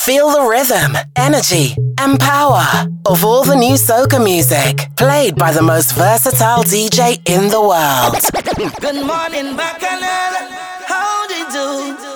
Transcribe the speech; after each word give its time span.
Feel 0.00 0.30
the 0.30 0.40
rhythm, 0.48 0.96
energy, 1.14 1.74
and 1.98 2.18
power 2.18 2.64
of 3.04 3.22
all 3.22 3.44
the 3.44 3.54
new 3.54 3.74
soca 3.74 4.18
music 4.22 4.88
played 4.96 5.36
by 5.36 5.52
the 5.52 5.60
most 5.60 5.92
versatile 5.92 6.64
DJ 6.64 7.20
in 7.28 7.48
the 7.48 7.60
world. 7.60 8.14
Good 8.80 9.04
morning, 9.06 9.56
Bacchanal. 9.58 10.48
How 10.86 11.28
do 11.28 11.34
you 11.34 11.50
do? 11.52 12.09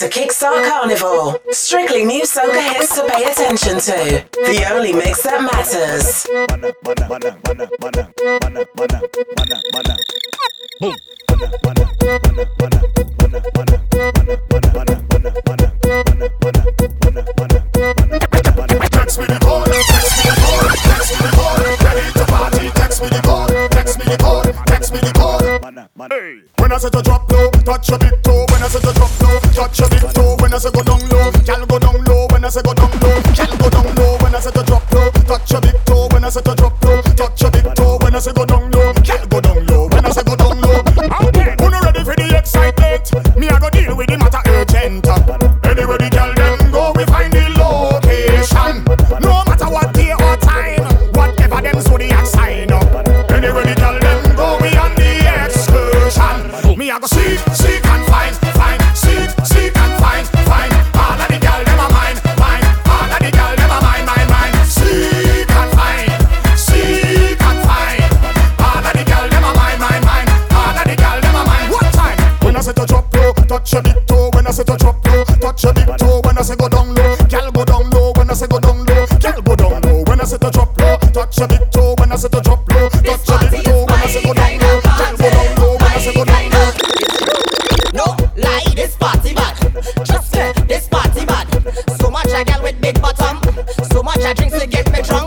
to 0.00 0.08
Kickstart 0.08 0.66
Carnival. 0.66 1.36
Strictly 1.50 2.06
new 2.06 2.22
soca 2.22 2.72
hits 2.72 2.94
to 2.94 3.06
pay 3.06 3.24
attention 3.24 3.78
to. 3.80 4.24
The 4.32 4.66
only 4.72 4.94
mix 4.94 5.24
that 5.24 5.42
matters. 5.42 6.24
Text 18.90 19.18
me 19.20 19.26
the 19.26 19.26
text 19.26 19.26
me 19.26 19.26
the 19.26 19.38
text 20.88 21.12
me 21.12 21.20
the 21.20 21.32
ready 21.84 22.12
to 22.12 22.24
party, 22.24 22.70
text 22.70 23.02
me 23.02 23.08
the 23.10 23.20
text 23.70 23.98
me 23.98 24.04
the 24.06 24.16
text 24.66 24.92
me 24.94 25.00
the 25.00 26.42
When 26.58 26.72
I 26.72 26.78
said 26.78 26.92
to 26.92 27.02
drop 27.02 27.30
low, 27.30 27.50
touch 27.50 27.90
a 27.90 27.98
bit 27.98 28.24
too. 28.24 28.46
When 28.48 28.62
I 28.62 28.68
said 28.68 28.80
to 28.80 28.94
drop 28.94 29.19
touch 29.60 29.78
your 29.80 29.88
big 29.90 30.00
toe 30.14 30.36
when 30.40 30.54
I 30.54 30.58
say 30.58 30.70
go 30.70 30.82
down 30.82 31.00
low. 31.08 31.30
Gal 31.44 31.66
go 31.66 31.78
down 31.78 32.04
low 32.04 32.26
when 32.32 32.44
I 32.44 32.48
say 32.48 32.62
go 32.62 32.72
down 32.72 32.90
low. 33.00 33.20
Gal 33.36 33.52
go 33.60 33.68
down 33.68 33.94
low 33.94 34.16
when 34.22 34.34
I 34.34 34.40
say 34.40 34.50
to 34.50 34.62
drop 34.64 34.92
low. 34.92 35.10
Touch 35.28 35.50
your 35.52 35.60
big 35.60 35.76
toe 35.84 36.08
when 36.12 36.24
I 36.24 36.30
say 36.30 36.40
to 36.40 36.54
drop 36.54 36.84
low. 36.84 37.02
Touch 37.02 37.42
your 37.42 37.50
big 37.50 37.74
toe 37.74 37.98
when 38.00 38.14
I 38.14 38.18
say 38.20 38.32
go 38.32 38.46
down 38.46 38.62
low. 38.62 38.69
drinks 94.34 94.58
to 94.58 94.66
get 94.66 94.90
me 94.92 95.02
drunk. 95.02 95.19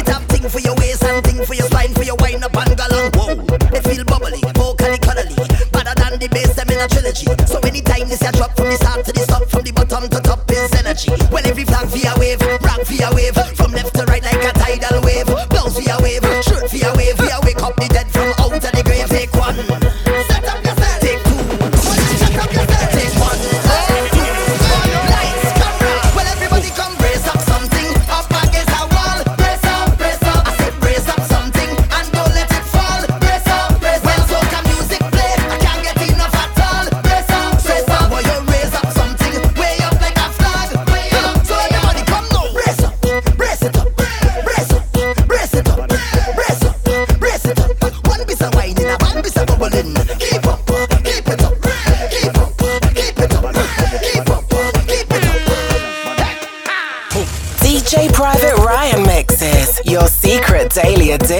It 0.00 0.08
have 0.08 0.24
thing 0.32 0.48
for 0.48 0.60
your 0.60 0.74
waist 0.76 1.04
and 1.04 1.22
thing 1.22 1.44
for 1.44 1.52
your 1.52 1.66
spine, 1.66 1.92
for 1.92 2.04
your 2.04 2.16
wine 2.16 2.42
up 2.42 2.56
and 2.56 2.72
galang. 2.72 3.12
Whoa, 3.12 3.36
they 3.68 3.84
feel 3.84 4.02
bubbly, 4.04 4.40
vocally 4.56 4.96
cuddly, 4.96 5.36
better 5.76 5.92
than 5.92 6.16
the 6.16 6.28
bass 6.32 6.56
them 6.56 6.72
in 6.72 6.80
a 6.80 6.88
trilogy. 6.88 7.28
So 7.44 7.60
anytime 7.60 8.08
this 8.08 8.24
a 8.24 8.32
drop 8.32 8.56
from 8.56 8.72
the 8.72 8.76
start 8.80 9.04
to 9.04 9.12
the 9.12 9.26
top, 9.28 9.44
from 9.50 9.60
the 9.60 9.72
bottom 9.72 10.08
to 10.08 10.20
top 10.24 10.50
is 10.50 10.72
energy. 10.72 11.12
Well 11.30 11.44
every 11.44 11.64
flag 11.68 11.84
via 11.92 12.16
wave, 12.16 12.40
rock 12.64 12.80
via 12.88 13.12
wave, 13.12 13.36
from 13.60 13.72
left 13.72 13.92
to 13.96 14.08
right 14.08 14.24
like 14.24 14.40
a 14.40 14.52
tidal 14.56 15.04
wave, 15.04 15.28
bounce 15.52 15.76
via 15.76 16.00
wave, 16.00 16.24
shirt 16.48 16.70
via 16.70 16.94
wave. 16.96 17.19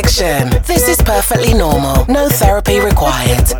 addiction. 0.01 0.49
This 0.67 0.89
is 0.89 0.97
perfectly 0.99 1.53
normal. 1.53 2.07
No 2.07 2.29
therapy 2.29 2.81
required. 2.81 3.60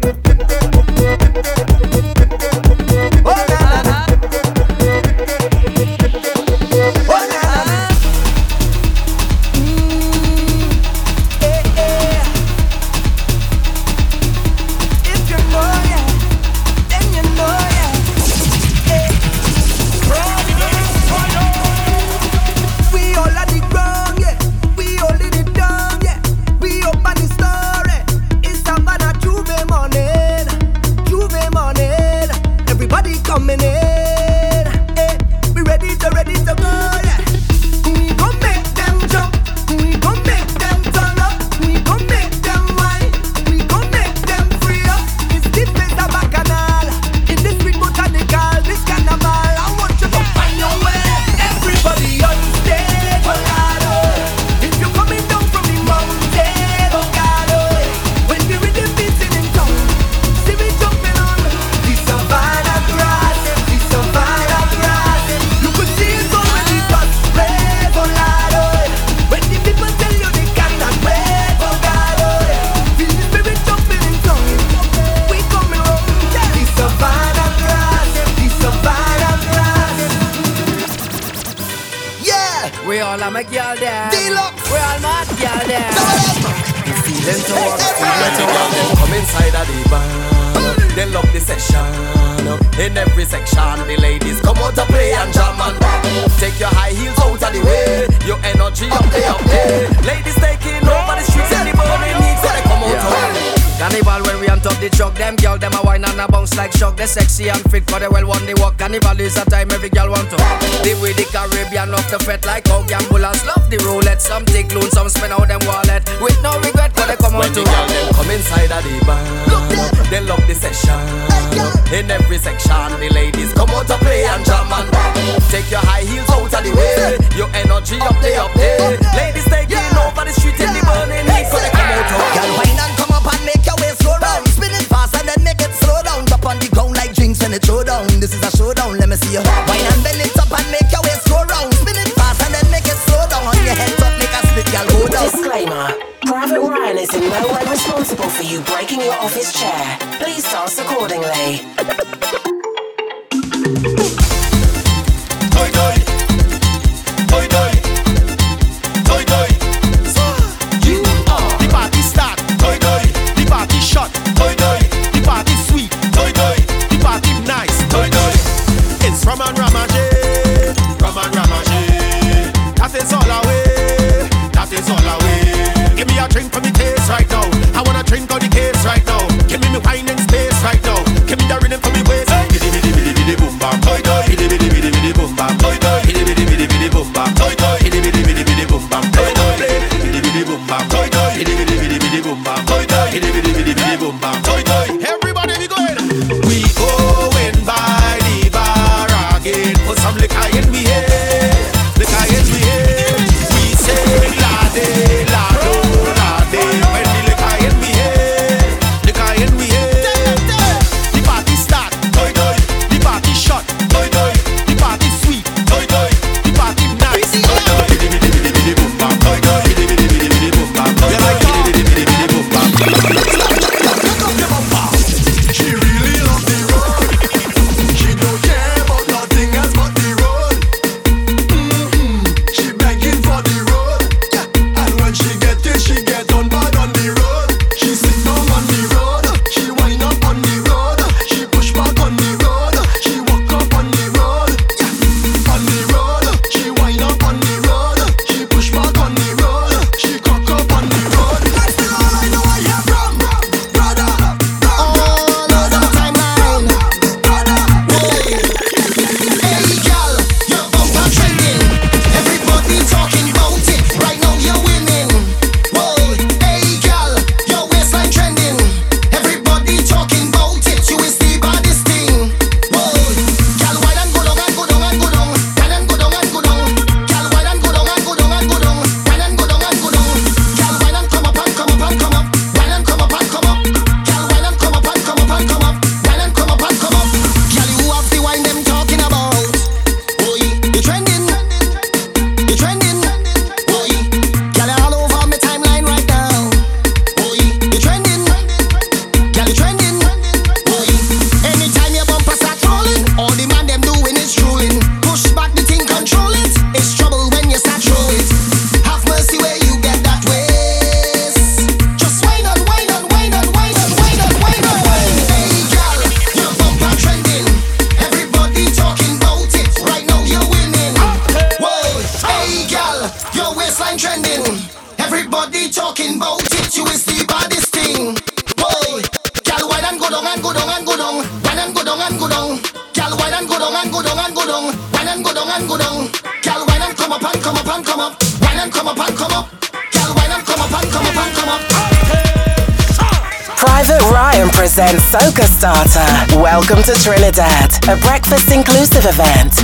Private 146.23 146.61
Ryan 146.61 146.99
is 146.99 147.15
in 147.15 147.21
no 147.21 147.53
way 147.53 147.65
responsible 147.71 148.29
for 148.29 148.43
you 148.43 148.61
breaking 148.61 149.01
your 149.01 149.15
office 149.15 149.53
chair. 149.53 149.99
Please 150.21 150.45
dance 150.51 150.79
accordingly. 150.79 151.61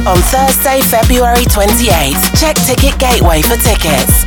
on 0.07 0.19
Thursday, 0.19 0.81
February 0.83 1.45
28th. 1.45 2.41
Check 2.41 2.55
Ticket 2.57 2.99
Gateway 2.99 3.43
for 3.43 3.57
tickets. 3.57 4.25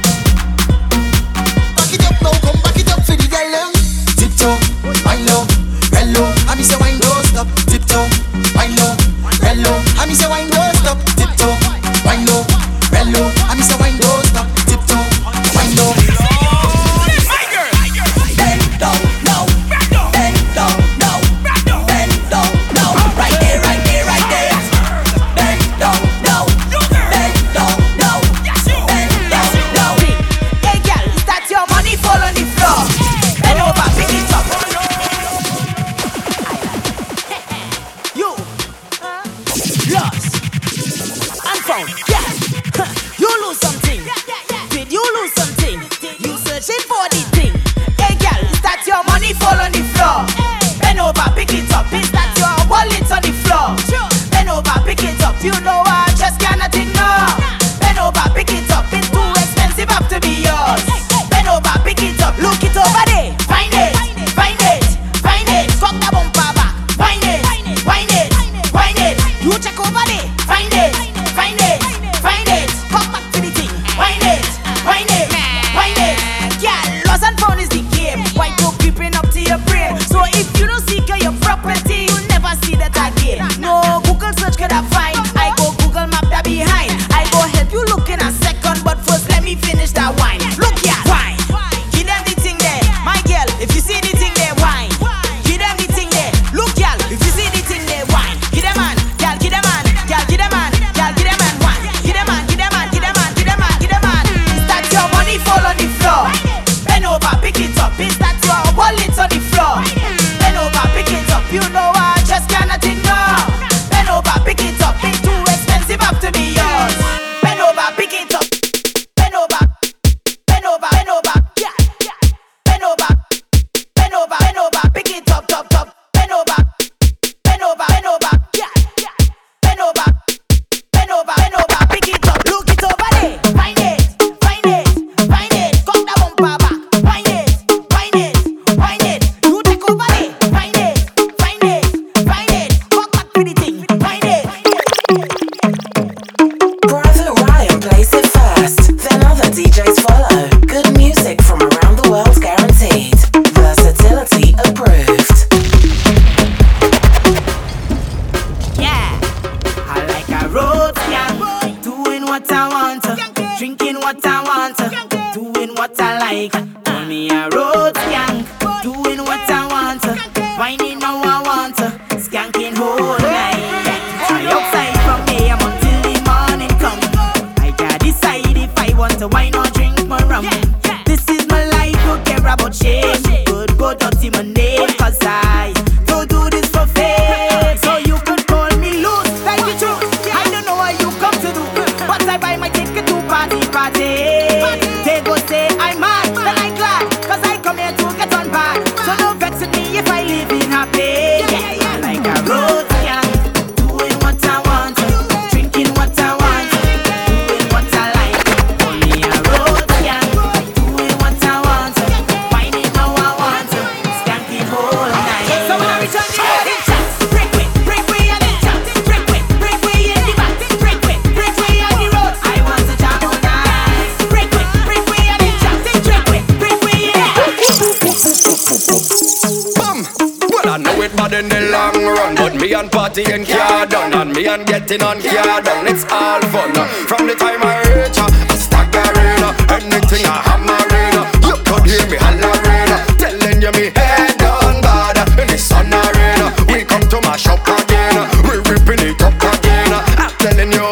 Me 232.69 232.75
and 232.75 232.91
party 232.91 233.23
and 233.34 233.47
car 233.47 233.86
done, 233.88 234.13
and 234.13 234.32
me 234.34 234.45
and 234.45 234.65
getting 234.67 235.01
on 235.01 235.19
car 235.21 235.62
done. 235.62 235.88
It's 235.88 236.05
all 236.12 236.41
fun. 236.53 236.71
From 237.10 237.25
the 237.25 237.34
time 237.34 237.62
I 237.63 237.82
reach, 237.89 238.17
uh, 238.21 238.29
I 238.29 238.55
staggering, 238.55 239.41
uh, 239.41 239.73
anything 239.73 240.25
I 240.29 240.38
hammering. 240.45 241.17
uh, 241.17 241.25
You 241.49 241.55
could 241.65 241.86
hear 241.89 242.05
me 242.12 242.17
hollering, 242.21 242.93
telling 243.17 243.62
you 243.62 243.71
me 243.73 243.89
head 243.97 244.41
on 244.45 244.82
bad. 244.86 245.17
In 245.41 245.47
the 245.49 245.58
sun 245.58 245.89
arena, 245.89 246.53
we 246.69 246.86
come 246.86 247.05
to 247.10 247.17
my 247.25 247.36
shop 247.38 247.65
again. 247.65 248.17
We 248.45 248.62
ripping 248.69 249.01
it 249.01 249.21
up 249.21 249.34
again. 249.41 249.89
I'm 250.21 250.29
telling 250.38 250.71
you, 250.71 250.89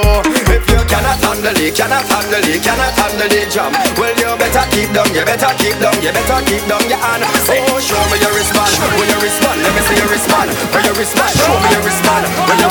if 0.58 0.66
you 0.74 0.82
cannot 0.90 1.22
handle 1.22 1.58
it, 1.62 1.76
cannot 1.78 2.06
handle 2.10 2.42
it, 2.42 2.64
cannot 2.66 2.94
handle 2.98 3.30
the 3.30 3.42
jam. 3.54 3.72
Well, 4.02 4.07
better 4.58 4.70
keep 4.74 4.90
down, 4.90 5.06
you 5.14 5.22
better 5.22 5.54
keep 5.62 5.78
down, 5.78 5.94
you 6.02 6.10
better 6.10 6.42
keep 6.50 6.64
down 6.66 6.82
your 6.90 6.98
hand. 6.98 7.22
Oh, 7.22 7.78
show 7.78 8.02
me 8.10 8.18
your 8.18 8.34
wristband, 8.34 8.74
when 8.98 9.06
you 9.06 9.20
respond, 9.22 9.62
let 9.62 9.70
me 9.78 9.82
see 9.86 9.98
your 10.02 10.10
wristband. 10.10 10.50
When 10.74 10.82
you 10.82 10.94
respond, 10.98 11.30
show 11.38 11.54
me 11.62 11.70
your 11.78 11.84
wristband, 11.86 12.26
when 12.50 12.58
you 12.58 12.67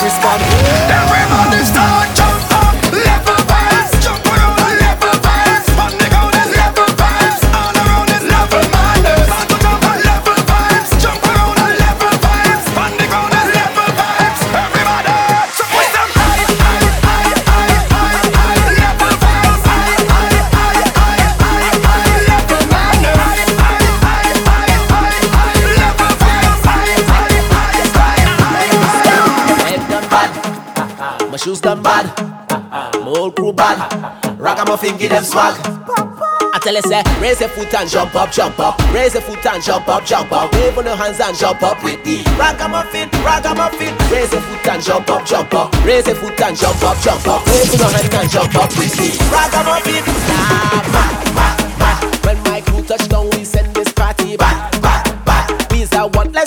Ragamuffin 34.77 34.99
give 34.99 35.09
them 35.09 35.23
swag. 35.23 35.57
I 36.53 36.59
tell 36.61 36.75
you 36.75 36.81
say, 36.85 37.01
raise 37.19 37.39
your 37.39 37.49
foot 37.49 37.73
and 37.73 37.89
jump 37.89 38.13
up, 38.13 38.31
jump 38.31 38.59
up. 38.59 38.77
Raise 38.93 39.13
your 39.13 39.23
foot 39.23 39.43
and 39.43 39.63
jump 39.63 39.87
up, 39.87 40.05
jump 40.05 40.31
up. 40.31 40.53
Wave 40.53 40.77
on 40.77 40.85
your 40.85 40.95
hands 40.95 41.19
and 41.19 41.35
jump 41.35 41.63
up 41.63 41.83
with 41.83 42.03
the 42.03 42.21
ragamuffin, 42.37 43.09
ragamuffin. 43.25 43.97
Raise 44.13 44.31
your 44.31 44.41
foot 44.41 44.67
and 44.67 44.83
jump 44.83 45.09
up, 45.09 45.25
jump 45.25 45.53
up. 45.55 45.73
Raise 45.83 46.05
your 46.05 46.15
foot 46.15 46.39
and 46.41 46.55
jump 46.55 46.83
up, 46.83 46.97
jump 47.01 47.27
up. 47.27 47.41
Wave 47.47 47.73
on 47.73 47.79
your 47.79 47.89
hands 47.89 48.13
and 48.13 48.29
jump 48.29 48.53
up 48.53 48.69
with 48.77 48.93
the 48.93 49.09
ragamuffin. 49.33 50.03
Nah, 50.29 50.85
back, 50.93 51.25
back, 51.33 51.57
back. 51.81 52.25
When 52.25 52.37
my 52.43 52.61
crew 52.61 52.83
touch 52.83 53.09
down, 53.09 53.31
we 53.31 53.45
send 53.45 53.73
this 53.73 53.91
party 53.93 54.37
back, 54.37 54.79
back, 54.81 55.25
back. 55.25 55.71
We's 55.71 55.91
a 55.93 56.05
one 56.05 56.31
less 56.33 56.46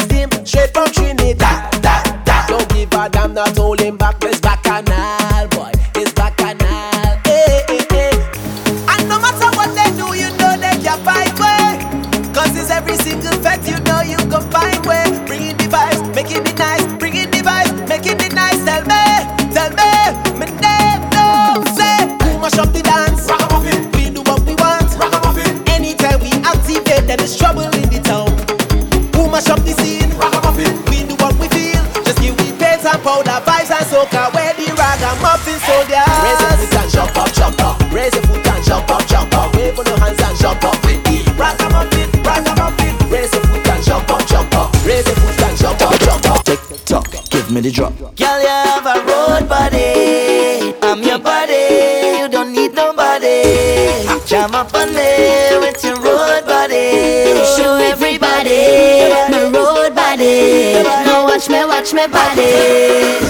Jam 54.40 54.55
up 54.55 54.72
on 54.72 54.88
me 54.94 55.59
with 55.61 55.85
your 55.85 55.96
road 55.96 56.46
body. 56.46 57.44
Show 57.55 57.76
everybody 57.76 59.12
my 59.29 59.50
road 59.53 59.94
body. 59.94 60.83
Now 61.05 61.26
watch 61.29 61.50
me, 61.50 61.62
watch 61.66 61.92
me 61.92 62.07
body. 62.07 63.20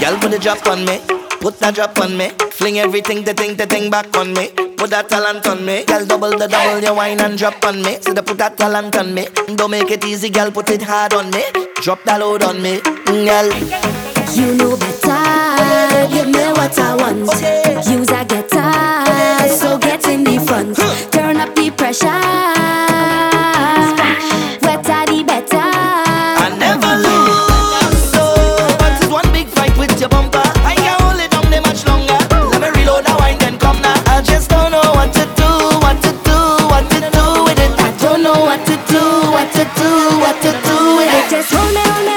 Girl, 0.00 0.16
put 0.18 0.30
the 0.30 0.38
drop 0.40 0.66
on 0.66 0.86
me. 0.86 1.02
Put 1.42 1.58
that 1.58 1.74
drop 1.74 1.98
on 1.98 2.16
me. 2.16 2.30
Fling 2.52 2.78
everything, 2.78 3.22
the 3.22 3.34
thing, 3.34 3.56
the 3.56 3.66
thing 3.66 3.90
back 3.90 4.16
on 4.16 4.32
me. 4.32 4.48
Put 4.78 4.88
that 4.88 5.10
talent 5.10 5.46
on 5.46 5.66
me. 5.66 5.84
Girl, 5.84 6.06
double 6.06 6.30
the 6.30 6.48
double, 6.48 6.82
your 6.82 6.94
wine 6.94 7.20
and 7.20 7.36
drop 7.36 7.62
on 7.66 7.82
me. 7.82 7.98
So 8.00 8.14
the 8.14 8.22
put 8.22 8.38
that 8.38 8.56
talent 8.56 8.96
on 8.96 9.12
me. 9.12 9.26
Don't 9.56 9.70
make 9.70 9.90
it 9.90 10.06
easy, 10.06 10.30
girl, 10.30 10.50
put 10.50 10.70
it 10.70 10.80
hard 10.80 11.12
on 11.12 11.28
me. 11.32 11.44
Drop 11.82 12.02
that 12.04 12.20
load 12.20 12.42
on 12.44 12.62
me, 12.62 12.78
mm, 12.78 13.26
girl. 13.28 13.48
You 14.34 14.54
know 14.54 14.74
better. 14.74 16.08
Give 16.14 16.28
me 16.28 16.46
what 16.56 16.78
I 16.78 16.96
want. 16.96 17.28
Use 17.86 18.08
a 18.08 18.24
guitar, 18.24 19.04
so 19.48 19.78
get 19.78 20.06
in 20.08 20.24
the 20.24 20.38
front. 20.46 20.76
Turn 21.12 21.36
up 21.36 21.54
the 21.54 21.70
pressure. 21.70 22.06
Wetter 24.64 25.02
the 25.10 25.22
better. 25.24 25.68
I 26.44 26.48
never 26.58 26.92
lose. 27.04 27.98
So, 28.12 29.10
one 29.10 29.30
big 29.32 29.48
fight 29.48 29.76
with 29.78 29.98
your 30.00 30.08
bumper. 30.08 30.42
I 30.64 30.74
can't 30.76 31.00
hold 31.02 31.20
it 31.20 31.30
down 31.30 31.50
there 31.50 31.62
much 31.62 31.84
longer. 31.86 32.18
Let 32.52 32.60
me 32.60 32.80
reload 32.80 33.04
the 33.04 33.14
wine, 33.18 33.38
then 33.38 33.58
come 33.58 33.80
now. 33.82 33.96
I 34.06 34.22
just 34.22 34.50
don't 34.50 34.70
know 34.70 34.88
what 34.98 35.12
to 35.14 35.24
do, 35.40 35.50
what 35.84 36.00
to 36.04 36.12
do, 36.28 36.38
what 36.72 36.84
to 36.92 37.00
do 37.00 37.26
with 37.44 37.58
it. 37.58 37.72
I 37.78 37.90
don't 38.00 38.22
know 38.22 38.38
what 38.48 38.64
to 38.66 38.76
do, 38.92 39.02
what 39.34 39.48
to 39.56 39.64
do, 39.80 39.90
what 40.24 40.36
to 40.44 40.50
do 40.66 40.76
with 40.98 41.12
it. 41.18 41.30
Just 41.30 41.52
hold 41.52 41.74
me, 41.74 41.82
hold 41.84 42.07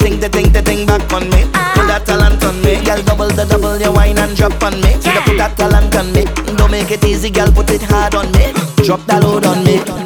thing, 0.00 0.18
the 0.18 0.28
thing, 0.28 0.50
the 0.52 0.62
thing 0.62 0.86
back 0.86 1.12
on 1.12 1.28
me. 1.30 1.44
Put 1.76 1.86
that 1.86 2.02
talent 2.06 2.42
on 2.42 2.56
me, 2.62 2.82
girl. 2.84 3.00
Double 3.02 3.28
the 3.28 3.44
double, 3.44 3.78
you 3.78 3.92
wine 3.92 4.18
and 4.18 4.36
drop 4.36 4.62
on 4.62 4.74
me. 4.80 4.96
Yeah. 5.04 5.24
Put 5.24 5.36
that 5.38 5.56
talent 5.56 5.94
on 5.94 6.12
me. 6.12 6.24
Don't 6.56 6.70
make 6.70 6.90
it 6.90 7.04
easy, 7.04 7.30
girl. 7.30 7.52
Put 7.52 7.70
it 7.70 7.82
hard 7.82 8.14
on 8.14 8.32
me. 8.32 8.52
Drop 8.84 9.04
that 9.06 9.22
load 9.22 9.46
on 9.46 9.64
me. 9.64 9.99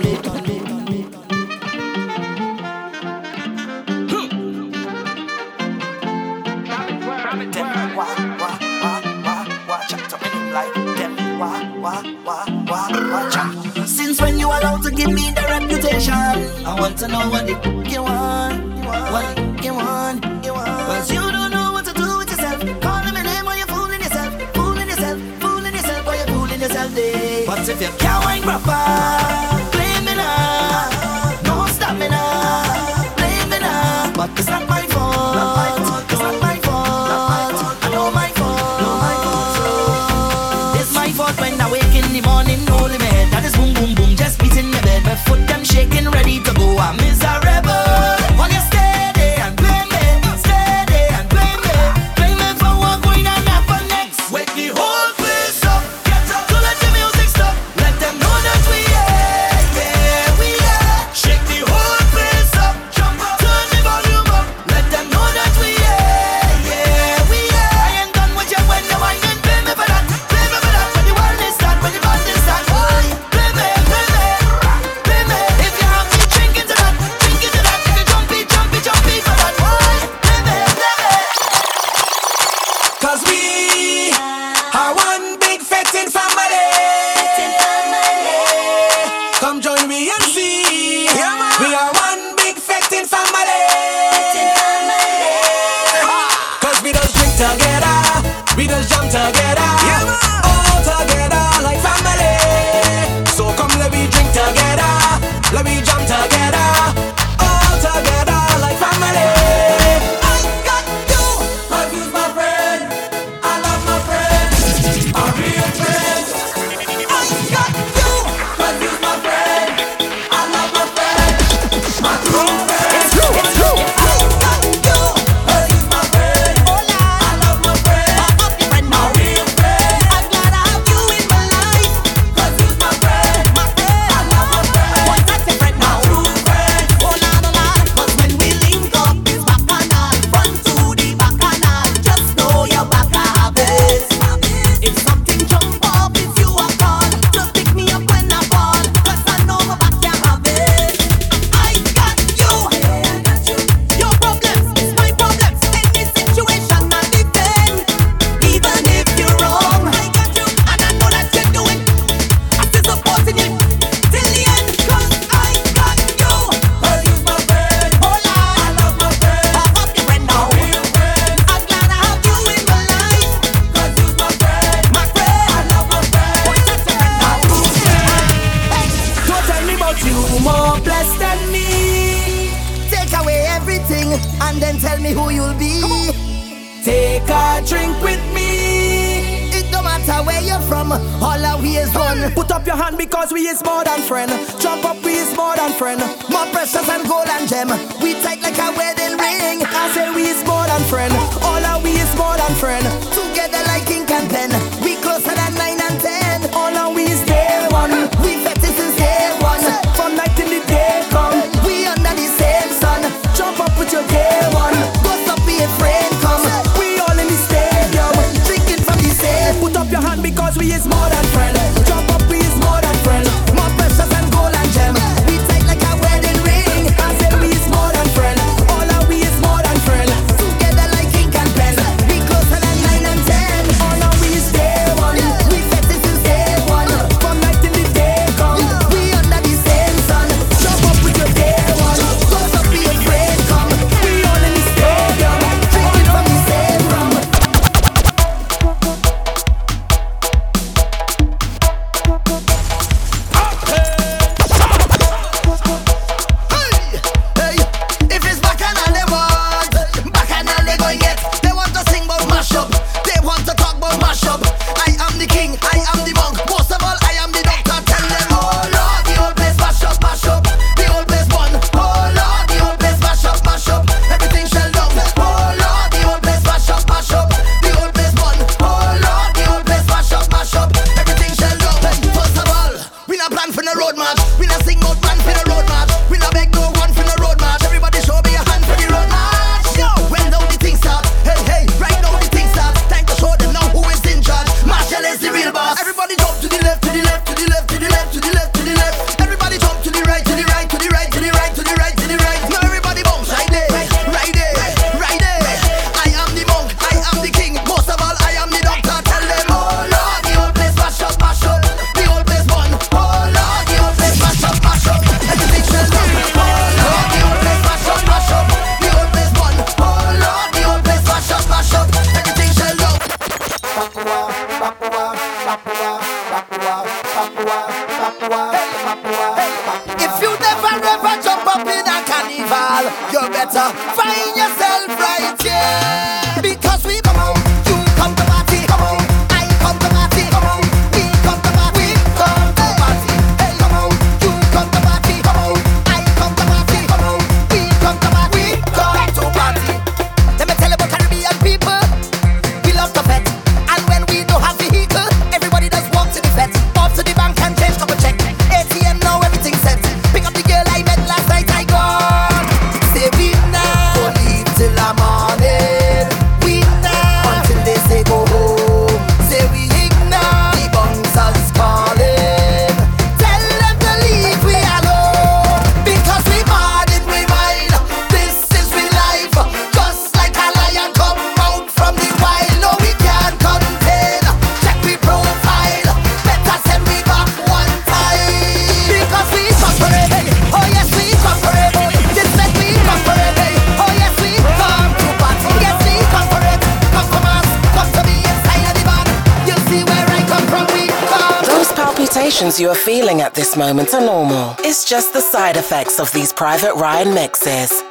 Feeling 402.85 403.23
at 403.23 403.33
this 403.33 403.57
moment 403.57 403.95
are 403.95 404.05
normal. 404.05 404.55
It's 404.59 404.85
just 404.85 405.15
the 405.15 405.23
side 405.23 405.57
effects 405.57 405.99
of 405.99 406.13
these 406.13 406.35
Private 406.35 406.75
Ryan 406.75 407.15
mixes. 407.15 407.83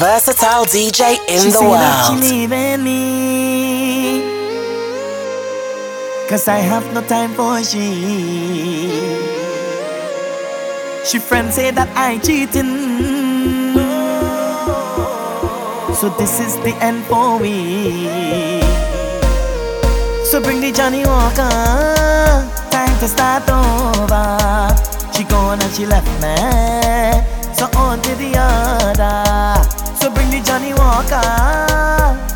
Most 0.00 0.26
versatile 0.26 0.64
DJ 0.64 1.18
in 1.28 1.40
she 1.40 1.50
the 1.50 1.60
world. 1.60 2.20
She 2.20 2.32
leaving 2.32 2.82
me? 2.82 4.22
Cause 6.28 6.48
I 6.48 6.58
have 6.58 6.92
no 6.92 7.00
time 7.00 7.32
for 7.34 7.62
she. 7.62 8.90
She 11.04 11.18
friends 11.18 11.54
say 11.54 11.70
that 11.70 11.88
I 11.94 12.18
cheating. 12.18 13.74
So 15.94 16.08
this 16.18 16.40
is 16.40 16.56
the 16.64 16.74
end 16.80 17.04
for 17.04 17.38
me. 17.38 18.60
So 20.24 20.40
bring 20.40 20.60
the 20.60 20.72
Johnnie 20.72 21.06
Walker. 21.06 21.50
Time 22.70 22.98
to 22.98 23.06
start 23.06 23.48
over. 23.48 24.74
She 25.12 25.22
gone 25.24 25.62
and 25.62 25.72
she 25.72 25.86
left 25.86 26.10
me. 26.20 26.34
So 27.54 27.66
on 27.78 28.02
to 28.02 28.14
the 28.16 28.34
other 28.36 29.83
So 30.34 30.40
bring 30.40 30.46
Johnnie 30.46 30.74
Walker 30.74 31.22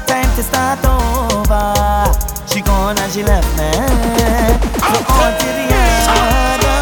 Time 0.07 0.31
to 0.37 0.43
start 0.43 0.79
over 0.87 2.07
She 2.47 2.61
gone 2.61 2.97
and 2.97 3.13
she 3.13 3.25
left 3.25 3.49
me 3.59 3.73
So 4.79 4.99
on 5.15 5.33
to 5.41 5.47
the 5.59 5.67
other 6.55 6.77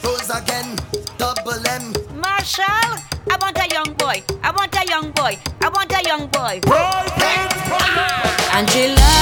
Those 0.00 0.30
again, 0.30 0.78
double 1.18 1.66
M. 1.68 1.92
Marshall, 2.18 2.96
I 3.30 3.36
want 3.38 3.58
a 3.58 3.68
young 3.68 3.92
boy. 3.94 4.22
I 4.42 4.50
want 4.50 4.74
a 4.76 4.86
young 4.88 5.10
boy. 5.10 5.38
I 5.60 5.68
want 5.68 5.92
a 5.92 6.02
young 6.02 6.26
boy. 6.28 6.60
Angela, 8.54 9.12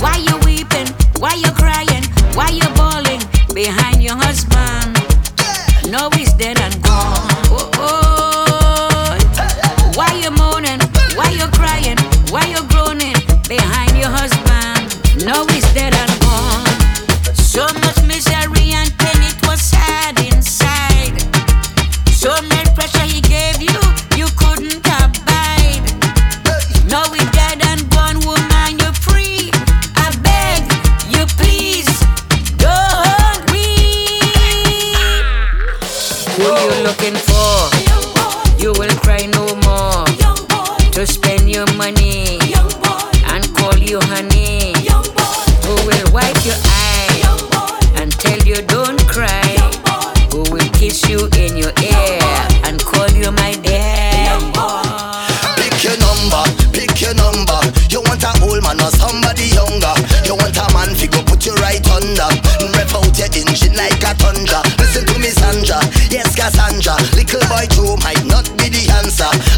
why 0.00 0.16
you 0.18 0.36
weeping? 0.44 0.88
Why 1.18 1.34
you 1.34 1.50
crying? 1.52 2.04
Why 2.34 2.50
you 2.50 2.68
bawling 2.74 3.22
behind 3.54 4.02
your 4.02 4.16
husband? 4.16 4.98
No, 5.90 6.10
he's 6.10 6.25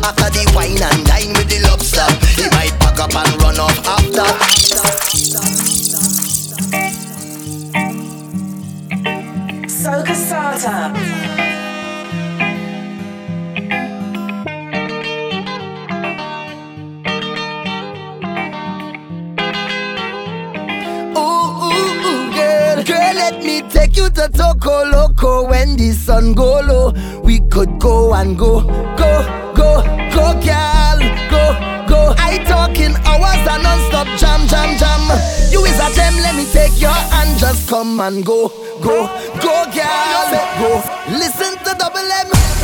After 0.08 0.30
the 0.30 0.50
wine 0.56 0.82
and 0.82 1.04
dine 1.06 1.34
with 1.36 1.50
the 1.50 1.60
lobster, 1.68 2.08
he 2.40 2.48
might 2.56 2.72
pack 2.80 2.98
up 2.98 3.14
and 3.14 3.42
run 3.42 3.60
off 3.60 3.78
after. 3.86 4.24
Soca 9.68 10.14
Starter. 10.16 10.94
Ooh, 21.18 21.20
ooh, 21.20 22.06
ooh, 22.08 22.32
girl. 22.32 22.82
Girl, 22.82 23.14
let 23.14 23.44
me 23.44 23.60
take 23.68 23.98
you 23.98 24.08
to 24.08 24.28
Toco 24.32 24.90
Loco 24.90 25.46
when 25.50 25.76
the 25.76 25.92
sun 25.92 26.32
go 26.32 26.60
low. 26.60 26.92
We 27.22 27.40
could 27.50 27.78
go 27.78 28.14
and 28.14 28.38
go, 28.38 28.62
go, 28.96 29.52
go, 29.54 29.97
go, 30.34 30.40
girl. 30.40 30.98
Go, 31.30 31.42
go. 31.88 32.14
I 32.18 32.38
talking 32.44 32.94
hours 33.06 33.44
and 33.48 33.62
non-stop 33.62 34.08
jam, 34.18 34.46
jam, 34.48 34.76
jam. 34.78 35.02
You 35.50 35.64
is 35.64 35.78
a 35.80 35.88
gem, 35.94 36.14
let 36.22 36.34
me 36.36 36.44
take 36.52 36.80
your 36.80 36.92
hand, 36.92 37.38
just 37.38 37.68
come 37.68 38.00
and 38.00 38.24
go, 38.24 38.48
go, 38.82 39.06
go, 39.40 39.64
girl. 39.72 40.28
Go. 40.58 40.82
Listen 41.10 41.56
to 41.64 41.74
double 41.78 41.98
M 42.00 42.57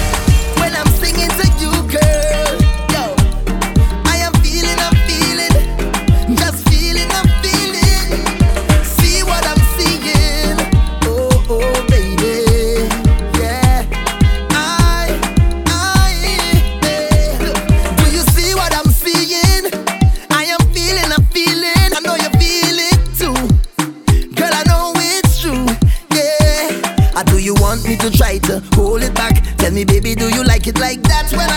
it 30.76 30.80
like 30.80 31.02
that's 31.02 31.32
when 31.32 31.53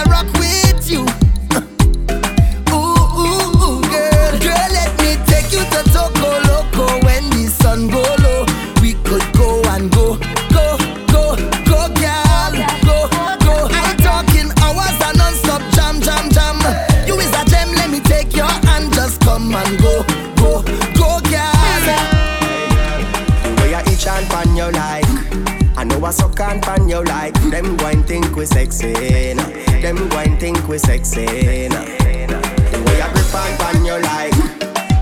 and 26.40 26.62
pan 26.62 26.88
you 26.90 27.04
like 27.04 27.34
Them 27.50 27.78
going 27.78 28.04
think 28.04 28.36
we 28.36 28.46
sexy 28.46 29.34
nah. 29.34 29.44
Them 29.82 30.10
going 30.10 30.38
think 30.38 30.68
we 30.68 30.78
sexy 30.78 31.26
nah. 31.70 31.84
The 31.84 32.84
way 32.86 33.02
I 33.02 33.12
grip 33.14 33.36
and 33.36 33.60
pan 33.60 33.86
you 33.86 33.98
like 34.02 34.34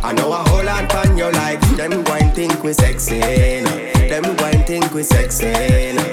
I 0.04 0.14
know 0.14 0.32
I 0.32 0.48
hold 0.50 0.68
and 0.68 0.90
pan 0.90 1.18
you 1.18 1.32
like 1.32 1.60
Them 1.78 2.04
going 2.04 2.32
think 2.32 2.64
we 2.64 2.74
sexy 2.74 3.20
nah. 3.20 3.72
Them 4.10 4.36
going 4.36 4.64
think 4.64 4.94
we 4.94 5.04
sexy 5.04 5.52
nah. 5.94 6.04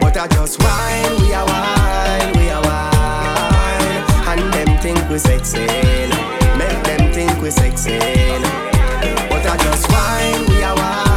But 0.00 0.16
I 0.16 0.26
just 0.28 0.62
whine, 0.62 1.22
we 1.22 1.32
are 1.32 1.46
wine, 1.46 2.32
we 2.36 2.50
are 2.50 2.62
wine 2.62 4.04
And 4.28 4.52
them 4.52 4.78
think 4.80 5.08
we 5.08 5.18
sexy 5.18 5.66
nah. 5.66 6.56
Make 6.58 6.82
them 6.84 7.12
think 7.12 7.40
we 7.40 7.50
sexy 7.50 7.98
nah. 7.98 8.70
But 9.28 9.46
I 9.46 9.56
just 9.58 9.88
whine, 9.90 10.46
we 10.50 10.62
are 10.62 10.76
wine, 10.76 11.11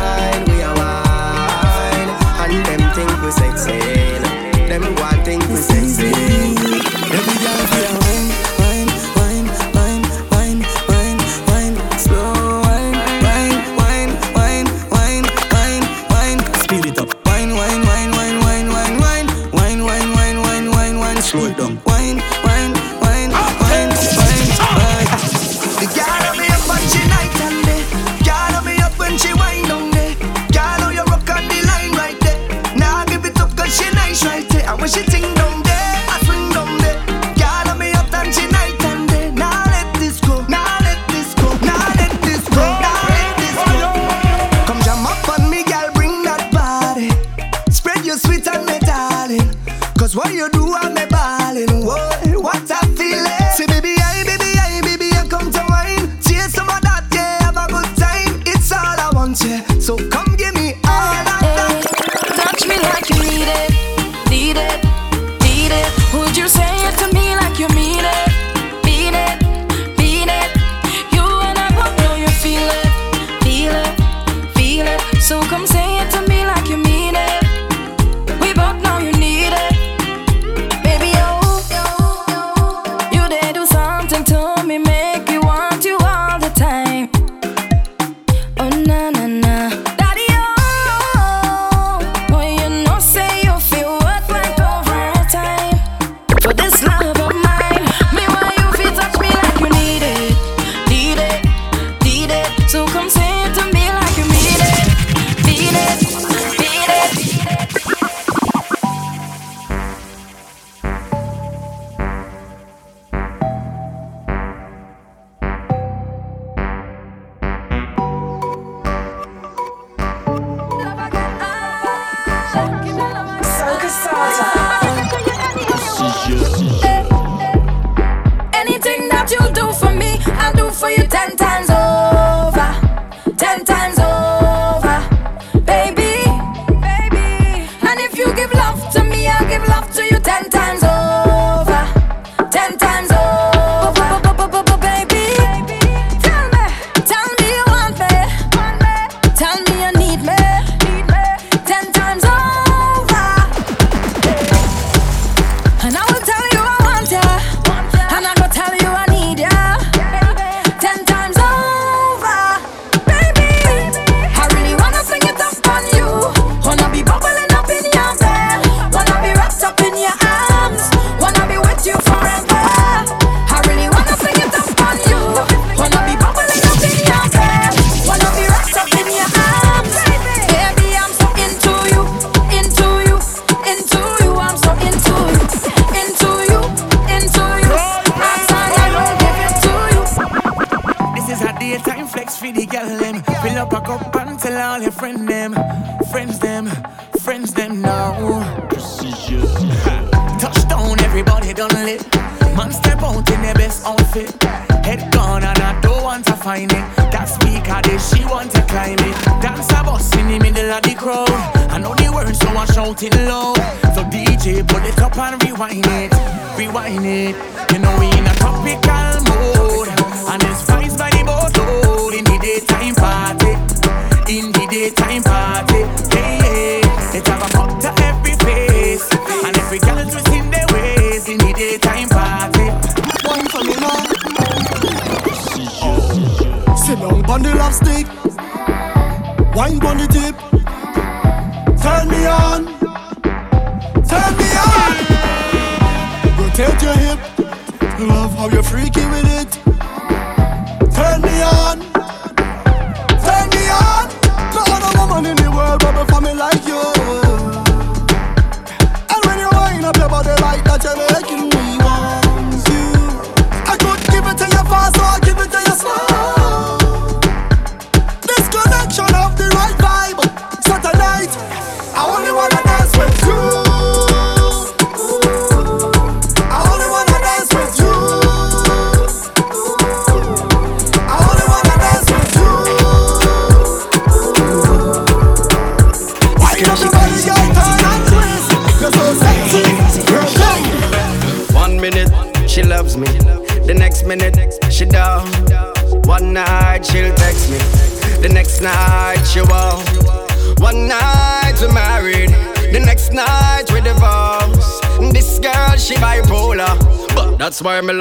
nothing 216.86 217.04
here. 217.04 217.36
You 217.72 217.80
know 217.80 218.00
we 218.00 218.15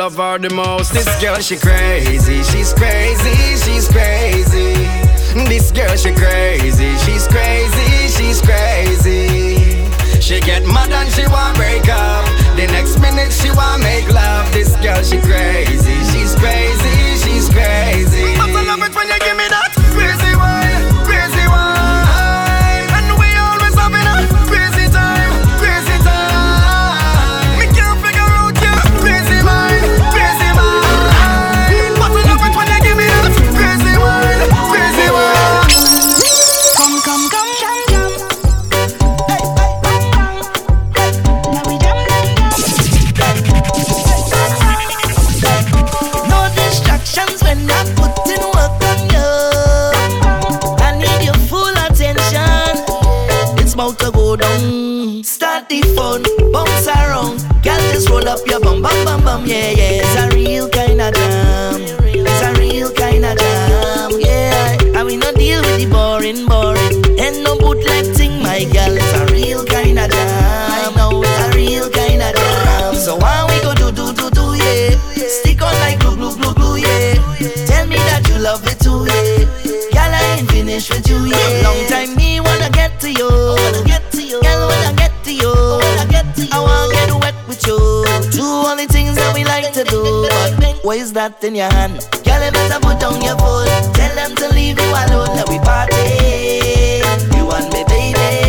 love 0.04 0.16
her 0.16 0.38
the 0.38 0.54
most. 0.54 0.92
This 0.92 1.08
girl, 1.22 1.36
she 1.38 1.56
ain't 80.34 80.50
finished 80.50 80.90
with 80.90 81.08
you 81.08 81.18
yet. 81.26 81.62
Long 81.64 81.86
time 81.86 82.14
me 82.16 82.40
wanna 82.40 82.70
get 82.70 83.00
to 83.00 83.10
you. 83.10 83.28
I 83.28 83.54
wanna 83.60 83.82
get 83.84 84.02
to 84.12 84.22
you. 84.22 84.40
Girl, 84.42 84.68
wanna 84.68 84.92
get 84.96 85.12
to 85.24 85.32
you. 85.32 85.52
I 85.52 85.76
wanna 85.82 86.06
get 86.10 86.26
to 86.36 86.42
you. 86.44 86.52
I 86.52 86.60
wanna 86.60 86.94
get 86.94 87.10
wet 87.22 87.36
with 87.48 87.66
you. 87.66 87.78
Do 88.32 88.44
all 88.44 88.76
the 88.76 88.86
things 88.86 89.14
that 89.16 89.34
we 89.34 89.44
like 89.44 89.72
to 89.72 89.84
do. 89.84 90.28
But 90.60 90.84
what 90.84 90.96
is 90.98 91.12
that 91.12 91.42
in 91.44 91.54
your 91.54 91.70
hand? 91.72 92.06
Girl, 92.24 92.42
you 92.44 92.50
better 92.52 92.80
put 92.80 92.98
down 93.00 93.20
your 93.22 93.36
phone. 93.38 93.66
Tell 93.94 94.14
them 94.14 94.34
to 94.36 94.48
leave 94.54 94.78
you 94.78 94.90
alone. 95.02 95.36
Let 95.36 95.48
we 95.48 95.58
party. 95.58 95.96
You 97.36 97.50
and 97.50 97.72
me, 97.72 97.84
baby. 97.88 98.43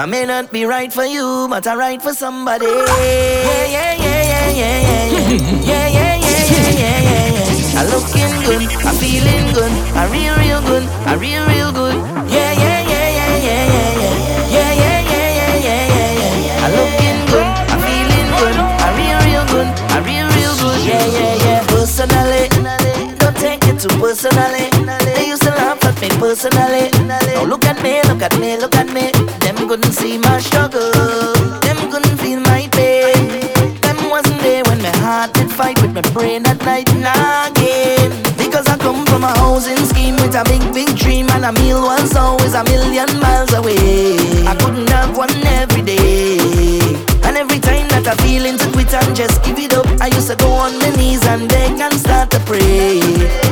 I 0.00 0.06
may 0.06 0.24
not 0.24 0.50
be 0.50 0.64
right 0.64 0.90
for 0.90 1.04
you, 1.04 1.46
but 1.50 1.66
I 1.66 1.76
right 1.76 2.00
for 2.00 2.14
somebody. 2.14 2.64
Yeah, 2.64 3.66
yeah, 3.68 3.92
yeah, 4.00 4.22
yeah, 4.32 4.48
yeah, 4.48 4.80
yeah, 4.80 5.12
yeah, 5.12 5.44
yeah, 5.60 5.88
yeah, 5.92 6.16
yeah, 6.16 6.72
yeah, 6.80 7.04
yeah, 7.04 7.36
yeah. 7.36 7.76
I 7.76 7.84
looking 7.84 8.32
good, 8.48 8.64
I 8.80 8.96
feeling 8.96 9.52
good, 9.52 9.68
I 9.92 10.08
real, 10.08 10.32
real 10.40 10.62
good, 10.64 10.88
I 11.04 11.20
real, 11.20 11.44
real 11.52 11.70
good. 11.76 11.96
Yeah, 12.32 12.48
yeah, 12.48 12.80
yeah, 12.80 13.12
yeah, 13.12 13.44
yeah, 13.44 13.60
yeah, 13.68 14.00
yeah, 14.00 14.56
yeah, 14.56 14.72
yeah, 14.72 15.04
yeah, 15.04 15.28
yeah, 15.36 15.68
yeah, 15.68 15.84
yeah, 15.92 16.16
yeah, 16.16 16.48
yeah. 16.48 16.64
I 16.64 16.68
looking 16.72 17.20
good, 17.28 17.44
I 17.44 17.76
feeling 17.84 18.30
good, 18.40 18.56
I 18.56 18.88
real, 18.96 19.20
real 19.28 19.44
good, 19.52 19.68
I 19.68 20.00
real, 20.00 20.28
real 20.32 20.54
good. 20.64 20.80
Yeah, 20.80 21.04
yeah, 21.12 21.44
yeah. 21.44 21.60
Personally, 21.68 22.48
don't 23.20 23.36
take 23.36 23.68
it 23.68 23.76
too 23.76 23.92
personally. 24.00 24.64
They 25.12 25.28
used 25.28 25.42
to 25.44 25.50
laugh 25.50 25.84
at 25.84 26.00
me 26.00 26.08
personally. 26.16 26.88
Now 27.04 27.44
look 27.44 27.66
at 27.66 27.82
me, 27.82 28.00
look 28.08 28.22
at 28.22 28.32
me, 28.40 28.56
look 28.56 28.74
at 28.74 28.88
me 28.88 29.19
couldn't 29.70 29.92
see 29.92 30.18
my 30.18 30.40
struggle. 30.40 30.90
Them 31.60 31.78
couldn't 31.92 32.16
feel 32.18 32.40
my 32.40 32.68
pain. 32.72 33.14
Them 33.82 34.10
wasn't 34.10 34.40
there 34.40 34.64
when 34.64 34.82
my 34.82 34.90
heart 34.96 35.32
did 35.32 35.48
fight 35.48 35.80
with 35.80 35.94
my 35.94 36.00
brain 36.10 36.44
at 36.44 36.58
night 36.64 36.88
and 36.90 37.06
again. 37.06 38.10
Because 38.36 38.66
I 38.66 38.76
come 38.78 39.06
from 39.06 39.22
a 39.22 39.32
housing 39.38 39.78
scheme 39.86 40.16
with 40.16 40.34
a 40.34 40.42
big, 40.42 40.74
big 40.74 40.96
dream, 40.96 41.30
and 41.30 41.44
a 41.44 41.52
meal 41.52 41.82
once 41.82 42.16
always 42.16 42.54
a 42.54 42.64
million 42.64 43.06
miles 43.20 43.52
away. 43.52 44.16
I 44.44 44.56
couldn't 44.58 44.90
have 44.90 45.16
one 45.16 45.30
every 45.46 45.82
day. 45.82 46.80
And 47.22 47.36
every 47.36 47.60
time 47.60 47.86
that 47.94 48.08
I 48.08 48.16
feel 48.26 48.46
into 48.46 48.68
quit 48.72 48.92
and 48.92 49.14
just 49.14 49.40
give 49.44 49.60
it 49.60 49.72
up, 49.72 49.86
I 50.00 50.08
used 50.08 50.26
to 50.30 50.34
go 50.34 50.50
on 50.50 50.76
my 50.80 50.90
knees 50.96 51.24
and 51.26 51.48
beg 51.48 51.78
and 51.78 51.94
start 51.94 52.32
to 52.32 52.40
pray. 52.40 53.49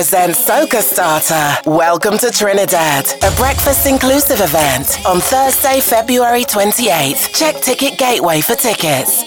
presents 0.00 0.48
Soca 0.48 0.80
Starter. 0.80 1.70
Welcome 1.70 2.16
to 2.16 2.30
Trinidad, 2.30 3.04
a 3.22 3.30
breakfast 3.36 3.86
inclusive 3.86 4.40
event 4.40 4.96
on 5.04 5.20
Thursday, 5.20 5.78
February 5.80 6.44
28th. 6.44 7.34
Check 7.34 7.56
Ticket 7.60 7.98
Gateway 7.98 8.40
for 8.40 8.54
tickets. 8.54 9.22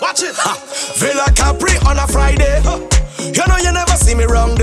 Watch 0.00 0.22
it! 0.22 0.34
Villa 0.96 1.26
Capri 1.36 1.76
on 1.86 1.98
a 1.98 2.06
Friday. 2.06 2.62
You 3.18 3.46
know 3.46 3.58
you 3.58 3.72
never 3.72 3.96
see 3.98 4.14
me 4.14 4.24
wrong 4.24 4.54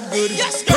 good, 0.00 0.10
good, 0.10 0.62
good. 0.66 0.75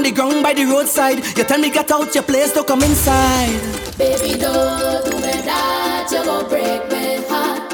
on 0.00 0.04
the 0.04 0.12
ground 0.12 0.42
by 0.42 0.54
the 0.54 0.64
roadside. 0.64 1.18
You 1.36 1.44
tell 1.44 1.58
me 1.58 1.70
get 1.70 1.90
out 1.90 2.14
your 2.14 2.24
place, 2.24 2.52
don't 2.54 2.66
come 2.66 2.82
inside. 2.82 3.52
Baby, 3.98 4.38
don't 4.38 5.04
do 5.04 5.12
me 5.16 5.34
that, 5.44 6.08
you 6.10 6.24
gon' 6.24 6.48
break 6.48 6.82
my 6.88 7.20
heart. 7.28 7.68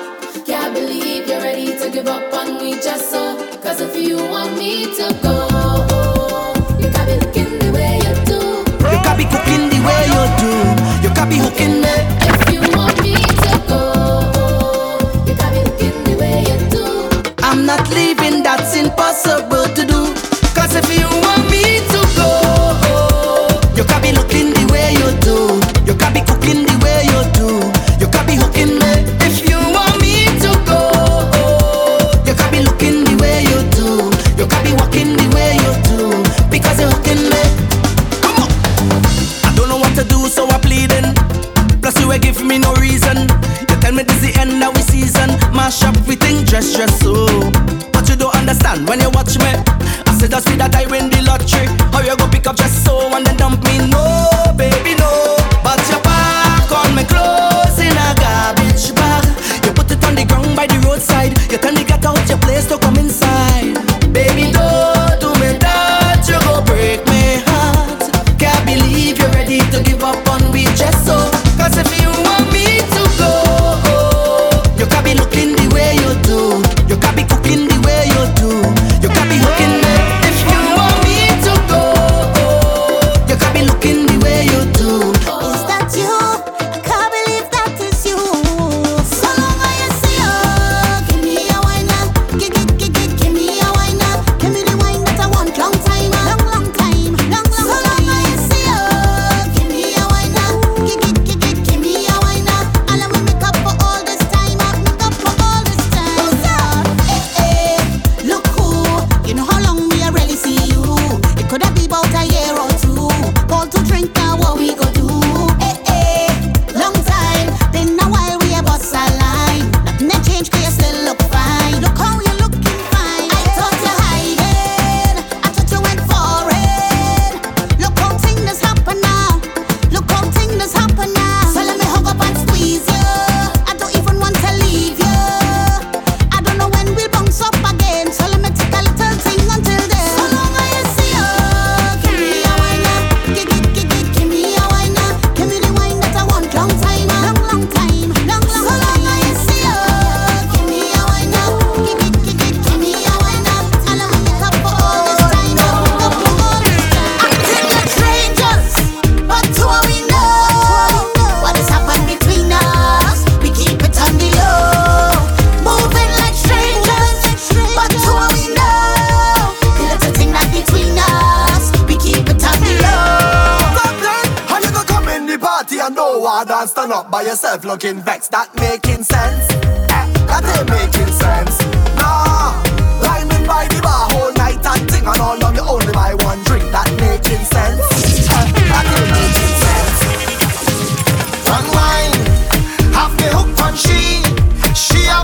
Can't 0.44 0.74
believe 0.74 1.28
you're 1.28 1.40
ready 1.40 1.78
to 1.78 1.89
give 1.89 2.09
up 2.09 2.35
on 2.35 2.59
me 2.59 2.74
just 2.82 3.11
so. 3.12 3.23
Cause 3.62 3.81
if 3.81 3.94
you 3.94 4.16
want 4.16 4.59
me 4.59 4.86
to 4.98 5.07
go, 5.23 5.36
you 6.81 6.90
got 6.90 7.07
be 7.07 7.15
looking 7.23 7.53
the 7.62 7.70
way 7.70 7.94
you 8.03 8.15
do. 8.27 8.40
You 8.90 8.98
got 9.07 9.16
be 9.16 9.24
cooking 9.31 9.70
the 9.70 9.78
way 9.86 10.03
you 10.15 10.23
do. 10.43 10.53
You 11.07 11.15
got 11.15 11.28
be 11.31 11.39
hooking 11.39 11.78
me. 11.85 11.94
You 12.51 12.62
want 12.74 12.97
me 13.07 13.15
to 13.15 13.53
go, 13.70 13.81
you 15.27 15.35
got 15.39 15.53
me 15.55 15.62
looking 15.62 15.98
the 16.09 16.15
way 16.19 16.43
you 16.43 16.59
do. 16.74 16.86
I'm 17.47 17.65
not 17.65 17.86
leaving, 17.90 18.43
that's 18.43 18.74
impossible 18.74 19.66
to 19.78 19.82
do. 19.86 20.01
Cause 20.59 20.74
if 20.74 20.89
you 20.90 21.07
want 21.23 21.36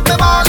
the 0.04 0.16
bar. 0.16 0.41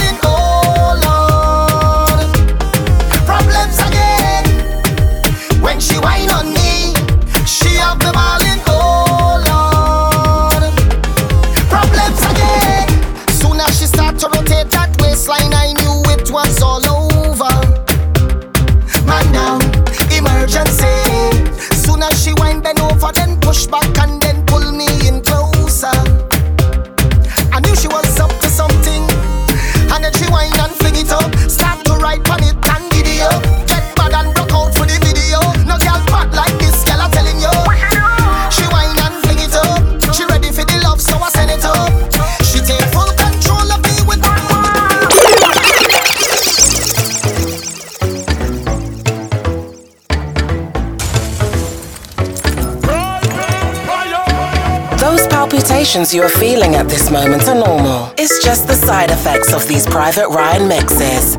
emotions 55.93 56.13
you're 56.15 56.29
feeling 56.29 56.73
at 56.73 56.89
this 56.89 57.11
moment 57.11 57.47
are 57.47 57.53
normal. 57.53 58.11
It's 58.17 58.43
just 58.43 58.65
the 58.65 58.73
side 58.73 59.11
effects 59.11 59.53
of 59.53 59.67
these 59.67 59.85
Private 59.85 60.27
Ryan 60.29 60.67
mixes. 60.67 61.37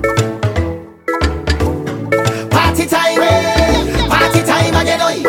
Party 2.51 2.87
time, 2.87 3.19
party 4.09 4.43
time 4.45 4.75
again, 4.77 5.01
oi. 5.03 5.23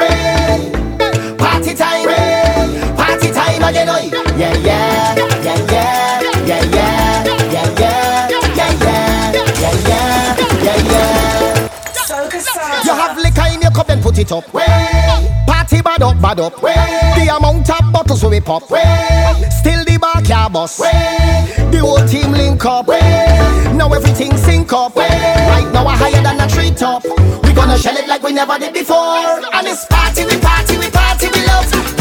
Party 1.38 1.74
time, 1.74 2.96
party 2.96 3.32
time 3.32 3.64
again, 3.64 3.90
oi. 3.90 4.12
Yeah, 4.38 4.54
yeah, 4.58 5.16
yeah, 5.16 5.58
yeah, 5.72 6.22
yeah, 6.46 6.62
yeah, 6.72 6.86
yeah, 6.86 7.24
yeah, 7.52 7.80
yeah, 7.80 8.02
yeah, 8.36 9.06
yeah, 9.56 10.06
yeah, 10.64 10.92
yeah. 10.92 11.24
You 12.84 12.94
have 12.94 13.18
liquor 13.18 13.48
in 13.52 13.62
your 13.62 13.72
cup, 13.72 13.88
then 13.88 14.02
put 14.04 14.20
it 14.20 14.32
up. 14.32 14.54
Way 14.54 15.15
bad 15.98 16.16
up, 16.16 16.22
bad 16.22 16.40
up. 16.40 16.62
The 16.62 17.36
amount 17.36 17.70
of 17.70 17.94
bottles 17.94 18.24
we 18.26 18.40
pop. 18.40 18.64
Still 18.64 19.84
the 19.86 19.98
bar 20.00 20.22
can 20.22 20.52
bust. 20.52 20.80
The 20.80 21.80
whole 21.80 22.06
team 22.08 22.32
link 22.32 22.64
up. 22.66 22.88
Now 22.88 23.92
everything 23.94 24.36
sync 24.38 24.74
up. 24.74 24.96
Right 24.96 25.70
now 25.74 25.86
we're 25.86 25.92
higher 25.92 26.22
than 26.22 26.40
a 26.40 26.48
tree 26.48 26.72
top. 26.72 27.04
We 27.44 27.54
gonna 27.54 27.78
shell 27.78 27.96
it 27.98 28.08
like 28.08 28.24
we 28.24 28.34
never 28.34 28.58
did 28.60 28.74
before. 28.74 29.42
And 29.54 29.68
it's 29.68 29.86
party, 29.86 30.26
we 30.26 30.40
party, 30.40 30.78
we 30.78 30.90
party, 30.90 31.28
we 31.28 31.46
love. 31.46 31.95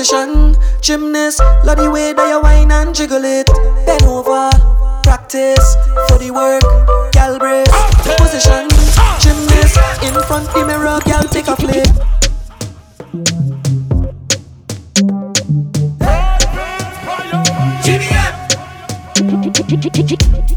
position. 0.00 0.56
Gymnast, 0.80 1.40
love 1.62 1.76
the 1.76 1.90
way 1.90 2.14
that 2.14 2.28
you 2.30 2.40
whine 2.40 2.72
and 2.72 2.94
jiggle 2.94 3.22
it. 3.22 3.46
Bend 3.84 4.02
over, 4.04 4.48
practice 5.02 5.76
for 6.08 6.16
the 6.16 6.30
work. 6.30 6.64
Gal 7.12 7.38
brace, 7.38 7.68
position. 8.16 8.64
Gymnast, 9.20 9.76
in 10.02 10.14
front 10.24 10.48
the 10.54 10.64
mirror, 10.66 11.00
gal 11.04 11.24
take 11.24 11.48
a 11.48 11.56
flip. 11.56 11.84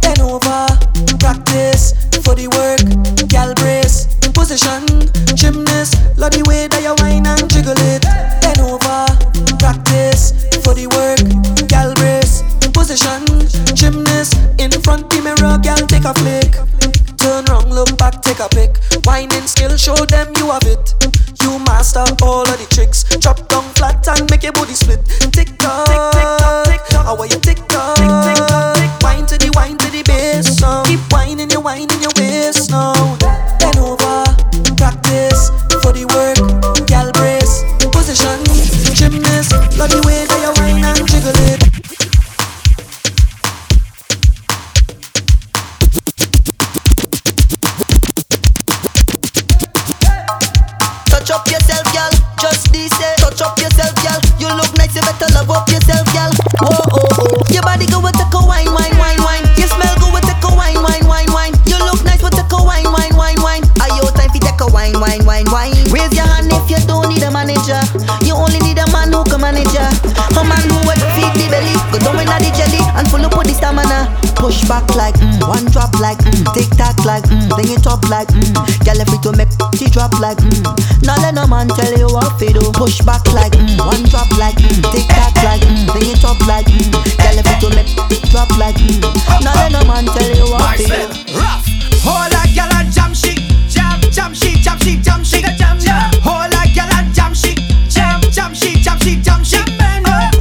Bend 0.02 0.22
over, 0.22 0.68
practice 1.20 1.92
for 2.24 2.34
the 2.36 2.48
work. 2.48 3.28
Gal 3.28 3.54
brace, 3.56 4.08
position. 4.32 4.86
Gymnast, 5.36 6.00
love 6.18 6.32
the 6.32 6.44
way 6.48 6.68
that 6.70 6.82
you 6.82 6.96
whine 7.04 7.28
and 7.28 7.50
jiggle 7.52 7.76
it 7.76 8.43
for 10.64 10.74
the 10.74 10.88
work. 10.88 11.20
Gal 11.68 11.94
brace 11.96 12.44
position, 12.72 13.26
gymnast 13.76 14.36
in 14.60 14.72
front 14.82 15.10
the 15.10 15.22
mirror. 15.22 15.58
Gal 15.62 15.80
take 15.88 16.06
a 16.06 16.14
flick, 16.14 16.54
turn 17.18 17.46
wrong, 17.46 17.70
look 17.70 17.98
back, 17.98 18.22
take 18.22 18.40
a 18.40 18.50
pic. 18.50 18.78
Winding 19.06 19.48
skill, 19.48 19.76
show 19.78 19.96
them 20.08 20.32
you 20.38 20.52
have 20.52 20.64
it. 20.64 20.94
You 21.42 21.60
master 21.60 22.06
all 22.22 22.48
of 22.48 22.58
the 22.58 22.68
tricks. 22.70 23.04
Drop 23.20 23.48
down 23.48 23.64
flat 23.76 24.08
and 24.08 24.30
make 24.30 24.44
your 24.44 24.54
body 24.54 24.74
split. 24.74 25.04
Tick 25.32 25.58
tock, 25.58 25.88
tick 25.88 26.30
tock, 26.40 26.66
tick 26.66 26.82
tock. 26.90 27.06
How 27.06 27.18
are 27.18 27.28
you 27.28 27.40
tick 27.40 27.60
tock? 27.68 27.98
Tick 27.98 28.38
tick 28.38 28.48
tock, 28.48 28.76
tick. 28.78 28.92
Wine 29.02 29.26
to 29.28 29.38
the 29.38 29.52
wine 29.56 29.78
to 29.78 29.90
the 29.92 30.04
bass 30.04 30.62
now. 30.62 30.84
Keep 30.84 31.00
whining, 31.12 31.50
you 31.52 31.62
whining 31.62 32.02
your 32.02 32.12
waist 32.18 32.72
now. 32.72 33.23
wine, 64.84 65.00
wine, 65.00 65.26
wine, 65.26 65.46
wine. 65.48 65.76
Raise 65.96 66.12
your 66.12 66.28
hand 66.28 66.52
if 66.52 66.68
you 66.68 66.80
don't 66.88 67.08
need 67.08 67.24
a 67.24 67.32
manager. 67.32 67.80
You 68.28 68.36
only 68.36 68.60
need 68.60 68.80
a 68.80 68.88
man 68.92 69.14
who 69.16 69.24
can 69.24 69.40
manage 69.40 69.72
ya. 69.72 69.88
A 70.36 70.44
man 70.44 70.60
who 70.68 70.80
will 70.84 71.04
feed 71.16 71.32
the 71.40 71.48
belly, 71.48 71.72
go 71.92 72.00
down 72.04 72.20
inna 72.20 72.36
the 72.44 72.52
jelly 72.52 72.84
and 73.00 73.08
full 73.08 73.24
up 73.24 73.32
with 73.38 73.48
the 73.48 73.56
stamina. 73.56 74.12
Push 74.36 74.68
back 74.68 74.84
like 74.96 75.16
mm, 75.16 75.40
one 75.48 75.64
drop 75.72 75.96
like 76.04 76.20
mm, 76.20 76.44
tick 76.52 76.68
tock 76.76 77.00
like 77.06 77.24
mm, 77.32 77.48
bring 77.56 77.72
it 77.72 77.88
up 77.88 78.04
like 78.12 78.28
mm. 78.36 78.52
Girl, 78.84 79.00
if 79.00 79.08
to 79.24 79.32
make 79.40 79.48
she 79.80 79.88
drop 79.88 80.20
like 80.20 80.38
mm. 80.44 80.52
Now 81.08 81.16
let 81.24 81.36
no 81.36 81.48
man 81.48 81.70
tell 81.72 81.96
you 81.96 82.12
what 82.12 82.36
to 82.40 82.52
do. 82.52 82.60
Push 82.76 83.00
back 83.08 83.24
like 83.32 83.56
mm, 83.56 83.80
one 83.80 84.04
drop 84.12 84.28
like 84.36 84.60
mm, 84.60 84.84
tick 84.92 85.08
tock 85.16 85.32
like 85.48 85.64
mm, 85.64 85.88
bring 85.96 86.12
it 86.12 86.26
up 86.28 86.40
like 86.44 86.68
mm. 86.68 86.92
Girl, 87.24 87.40
if 87.40 87.48
to 87.64 87.70
make 87.72 87.88
it 88.12 88.28
drop 88.28 88.52
like 88.60 88.76
mm. 88.76 89.00
Now 89.48 89.56
let 89.56 89.72
no 89.72 89.80
man 89.88 90.12
tell 90.12 90.28
you 90.28 90.52
what 90.52 90.76
to 90.76 90.84
do. 90.84 91.40
Rough, 91.40 91.64
hold 92.04 92.36
a 92.36 92.44
girl 92.52 92.74
and 92.84 92.92
jam 92.92 93.14
she 93.16 93.43
she 99.04 99.18
jump, 99.18 99.44
she 99.46 99.62
bend. 99.78 100.06
Oh. 100.08 100.33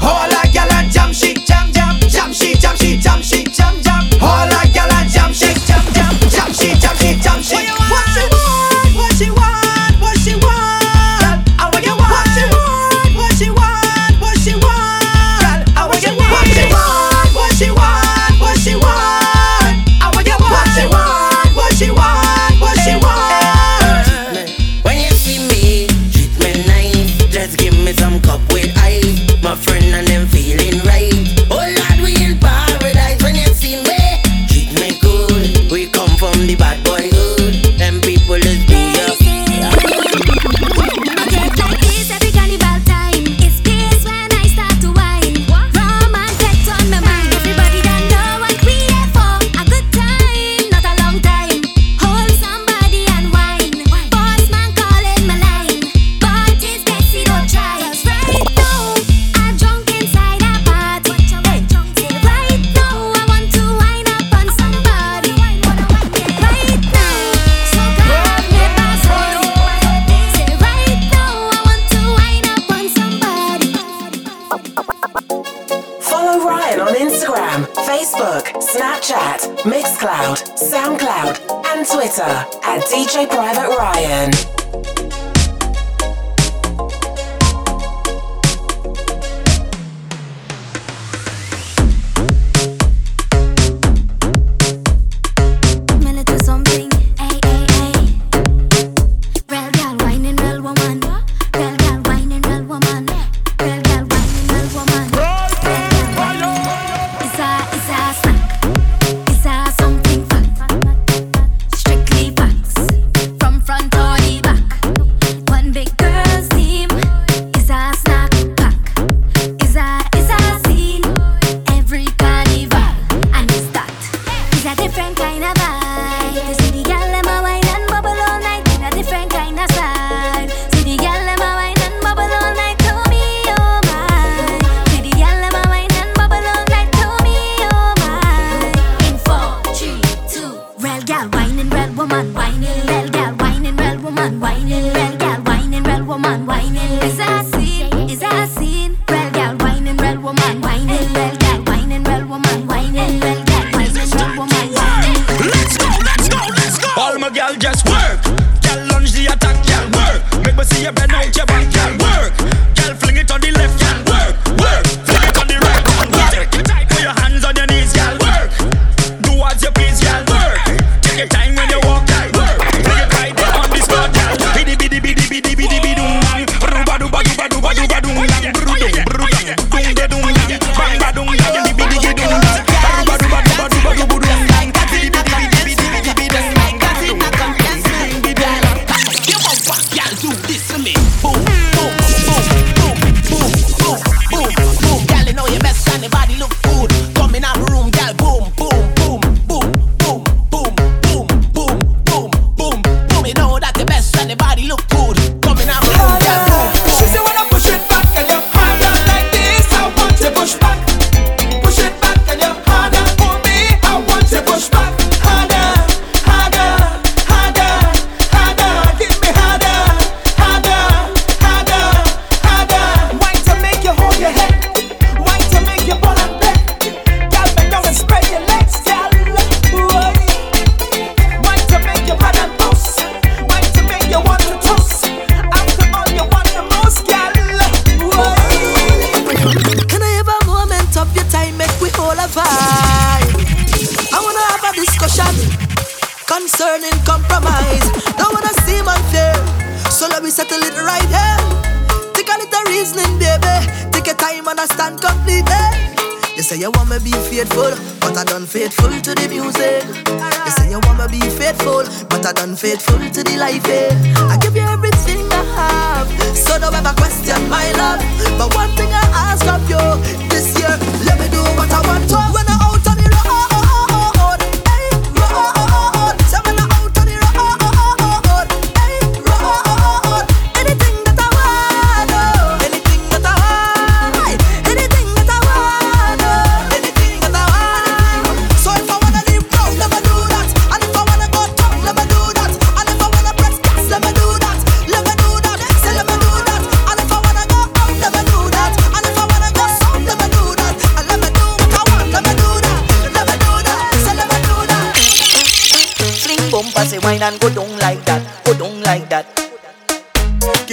Chat, 79.12 79.40
Mixcloud, 79.66 80.38
SoundCloud, 80.56 81.36
and 81.66 81.86
Twitter 81.86 82.22
at 82.22 82.80
DJ 82.84 83.28
Private 83.28 83.76
Ryan. 83.76 84.91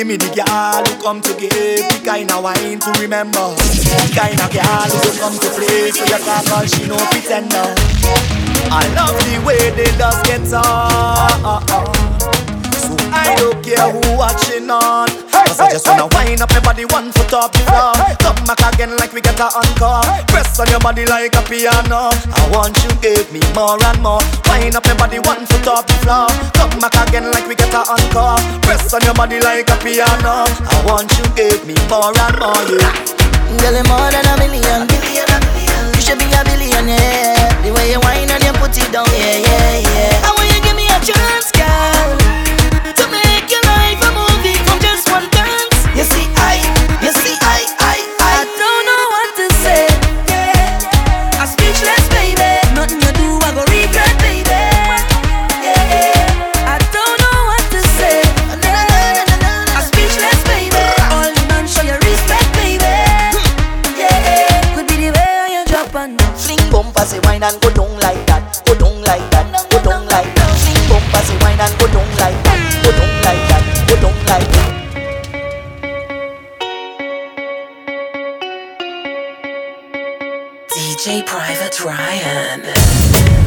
me 0.09 0.17
the 0.17 0.33
girl 0.33 0.81
who 0.89 1.03
come 1.03 1.21
to 1.21 1.29
give 1.37 1.51
the 1.51 2.01
kind 2.03 2.31
of 2.31 2.41
wine 2.41 2.79
to 2.79 2.89
remember. 2.99 3.53
The 3.53 4.09
kind 4.17 4.41
of 4.41 4.49
girl 4.49 4.89
who 4.89 5.09
come 5.21 5.37
to 5.37 5.49
play 5.53 5.91
so 5.93 6.01
you 6.01 6.17
can 6.17 6.45
call 6.49 6.65
she 6.65 6.87
no 6.89 6.97
pretender. 7.13 7.77
I 8.73 8.89
love 8.97 9.13
the 9.21 9.37
way 9.45 9.69
they 9.77 9.85
just 10.01 10.25
get 10.25 10.41
on. 10.49 11.61
So 12.73 12.97
I 13.13 13.35
don't 13.37 13.63
care 13.63 13.91
who 13.91 14.17
watching 14.17 14.71
on. 14.71 15.18
Cause 15.31 15.59
I 15.59 15.69
just 15.71 15.87
wanna 15.87 16.07
wind 16.13 16.41
up 16.41 16.51
your 16.51 16.61
body 16.61 16.85
one 16.85 17.11
foot 17.11 17.33
off 17.33 17.51
the 17.51 17.59
floor, 17.69 17.93
Come 18.19 18.39
back 18.45 18.61
again 18.73 18.95
like 18.97 19.13
we 19.13 19.21
get 19.21 19.39
a 19.39 19.47
encore. 19.49 20.03
Press 20.27 20.59
on 20.59 20.67
your 20.69 20.79
body 20.79 21.05
like 21.05 21.35
a 21.35 21.41
piano. 21.45 22.09
I 22.13 22.43
want 22.51 22.75
you 22.83 22.91
give 23.01 23.31
me 23.31 23.41
more 23.53 23.77
and 23.77 23.99
more. 24.01 24.21
Wind 24.49 24.75
up 24.75 24.85
your 24.85 24.97
body 24.97 25.19
one 25.19 25.45
foot 25.45 25.67
off 25.67 25.85
the 25.87 25.93
floor. 26.05 26.27
Come 26.57 26.79
back 26.79 26.95
again 27.07 27.31
like 27.31 27.47
we 27.47 27.55
get 27.55 27.73
a 27.73 27.81
encore. 27.85 28.39
Press 28.65 28.93
on 28.93 29.01
your 29.03 29.13
body 29.13 29.39
like 29.39 29.69
a 29.69 29.77
piano. 29.83 30.45
I 30.47 30.75
want 30.85 31.11
you 31.17 31.25
give 31.35 31.65
me 31.65 31.75
more 31.89 32.13
and 32.13 32.35
more 32.39 32.63
yeah. 32.69 32.93
Girl, 33.59 33.75
you 33.75 33.83
more 33.89 34.09
than 34.13 34.25
a 34.29 34.35
million, 34.37 34.85
billion. 34.87 35.29
You 35.97 36.01
should 36.01 36.19
be 36.19 36.29
a 36.31 36.41
billionaire. 36.45 37.49
The 37.65 37.73
way 37.73 37.91
you 37.91 37.99
wind 37.99 38.31
and 38.31 38.43
you 38.43 38.53
put 38.61 38.77
it 38.77 38.91
down, 38.91 39.05
yeah, 39.11 39.37
yeah, 39.41 39.79
yeah. 39.83 40.27
I 40.27 40.33
want 40.37 40.47
you 40.53 40.61
give 40.61 40.75
me 40.77 40.85
a 40.87 40.97
chance. 41.03 41.48
Private 81.09 81.83
Ryan. 81.83 83.38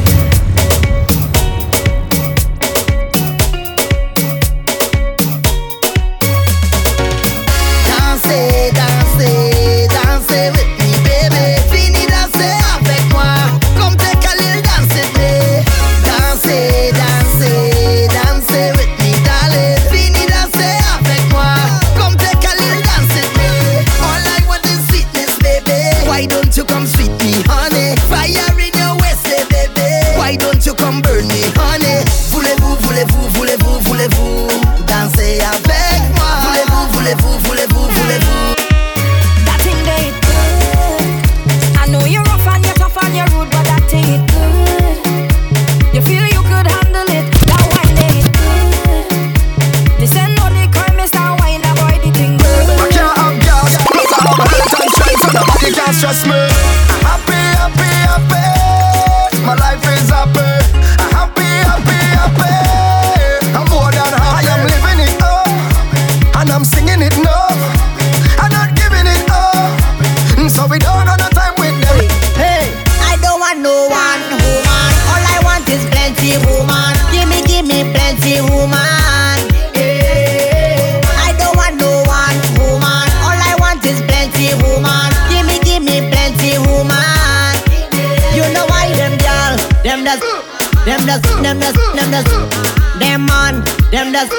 that's, 94.13 94.29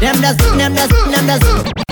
them 0.00 0.20
that's, 0.20 0.36
them 0.56 0.74
that's, 0.74 0.92
them 0.92 1.26
that's. 1.26 1.89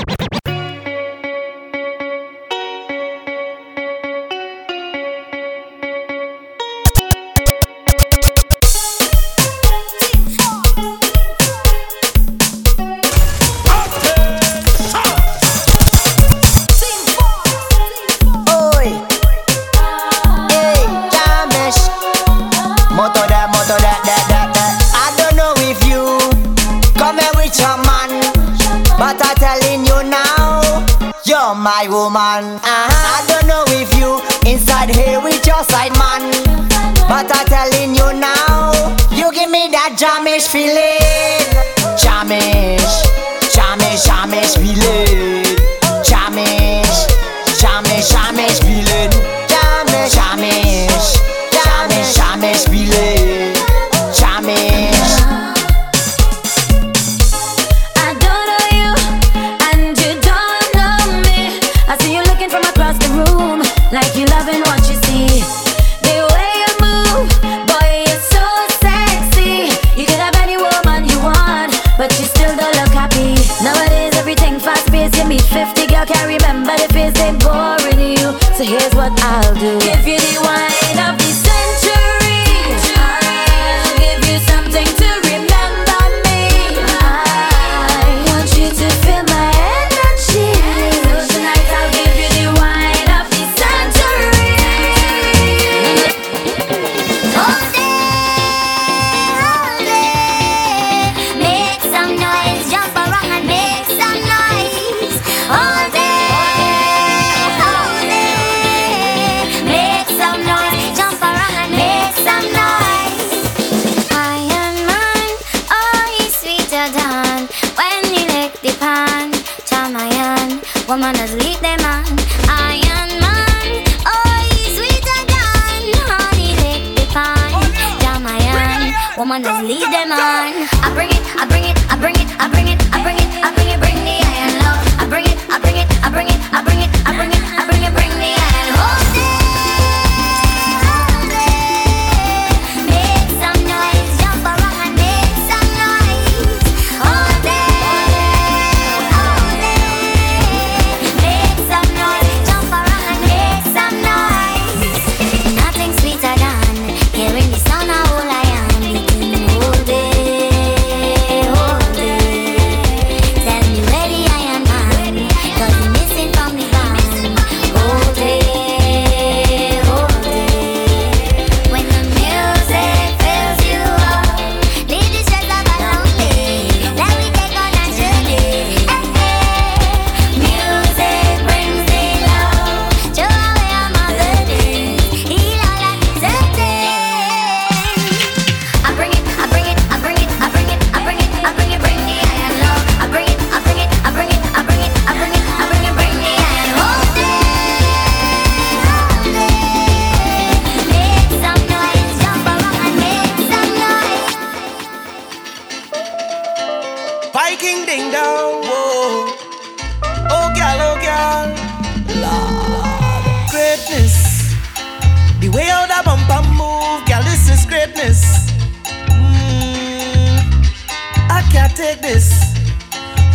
take 221.79 222.03
this. 222.03 222.35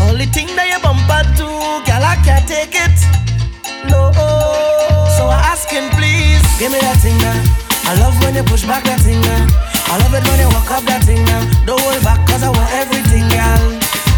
Only 0.03 0.28
thing 0.28 0.52
that 0.60 0.68
you 0.68 0.76
bump 0.84 0.99
to, 1.40 1.48
girl, 1.88 2.03
I 2.03 2.20
can't 2.28 2.44
take 2.44 2.76
it. 2.76 2.91
No. 3.88 4.11
So 5.15 5.32
I 5.32 5.40
asking, 5.48 5.88
please, 5.95 6.44
give 6.60 6.68
me 6.68 6.80
that 6.84 6.99
thing 6.99 7.15
now. 7.24 7.40
I 7.88 7.95
love 8.03 8.11
when 8.20 8.36
you 8.36 8.44
push 8.44 8.68
back 8.68 8.84
that 8.84 8.99
thing 8.99 9.24
now. 9.24 9.48
I 9.88 9.95
love 10.03 10.11
it 10.11 10.28
when 10.28 10.44
you 10.44 10.52
walk 10.52 10.68
up 10.76 10.84
that 10.91 11.07
thing 11.07 11.24
now. 11.24 11.40
Don't 11.64 11.80
hold 11.80 12.03
back, 12.03 12.20
cause 12.28 12.44
I 12.44 12.52
want 12.52 12.68
everything, 12.76 13.24
girl. 13.32 13.64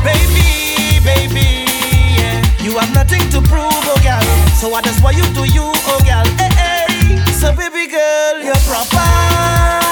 Baby, 0.01 0.97
baby, 1.05 1.69
yeah. 2.17 2.41
You 2.65 2.81
have 2.81 2.89
nothing 2.97 3.21
to 3.29 3.45
prove, 3.45 3.77
oh 3.85 4.01
girl. 4.01 4.25
So 4.57 4.73
what 4.73 4.89
is 4.89 4.97
what 5.05 5.13
you 5.13 5.25
do, 5.37 5.45
you, 5.53 5.69
oh 5.69 6.01
girl. 6.01 6.25
Hey, 6.41 6.49
hey. 6.57 7.21
So 7.29 7.53
baby 7.53 7.85
girl, 7.93 8.41
you're 8.41 8.63
proper. 8.65 9.84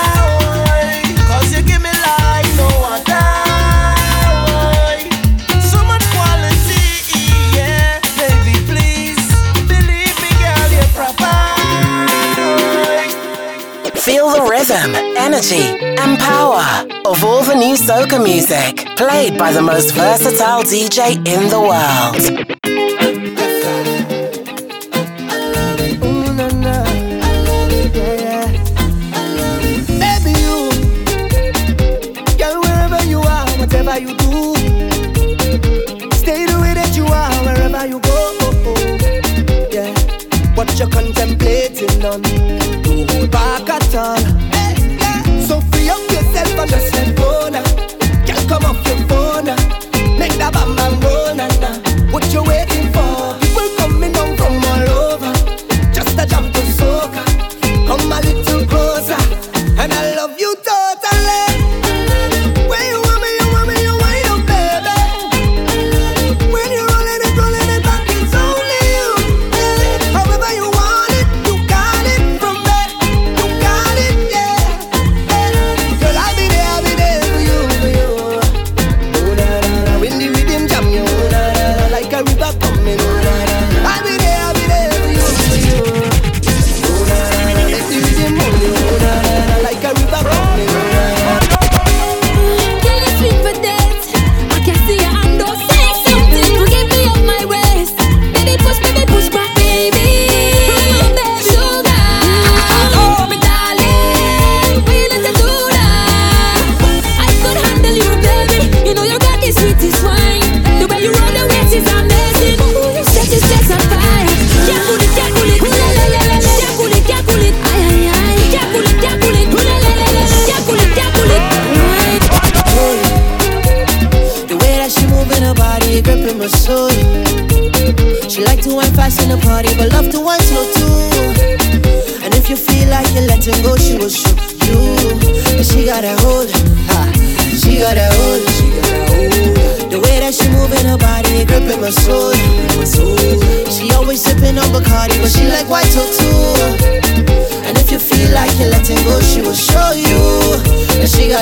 Feel 14.24 14.46
the 14.46 14.50
rhythm, 14.50 14.96
energy, 15.18 15.78
and 16.00 16.18
power 16.18 16.88
of 17.06 17.26
all 17.26 17.44
the 17.44 17.56
new 17.56 17.76
soca 17.76 18.24
music 18.24 18.96
played 18.96 19.38
by 19.38 19.52
the 19.52 19.62
most 19.62 19.94
versatile 19.94 20.64
DJ 20.64 21.16
in 21.28 21.50
the 21.50 21.60
world. 21.60 22.63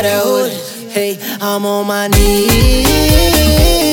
gotta 0.02 0.20
hold 0.20 0.48
it. 0.48 0.92
Hey, 0.92 1.20
I'm 1.40 1.66
on 1.66 1.86
my 1.86 2.08
knees. 2.08 3.91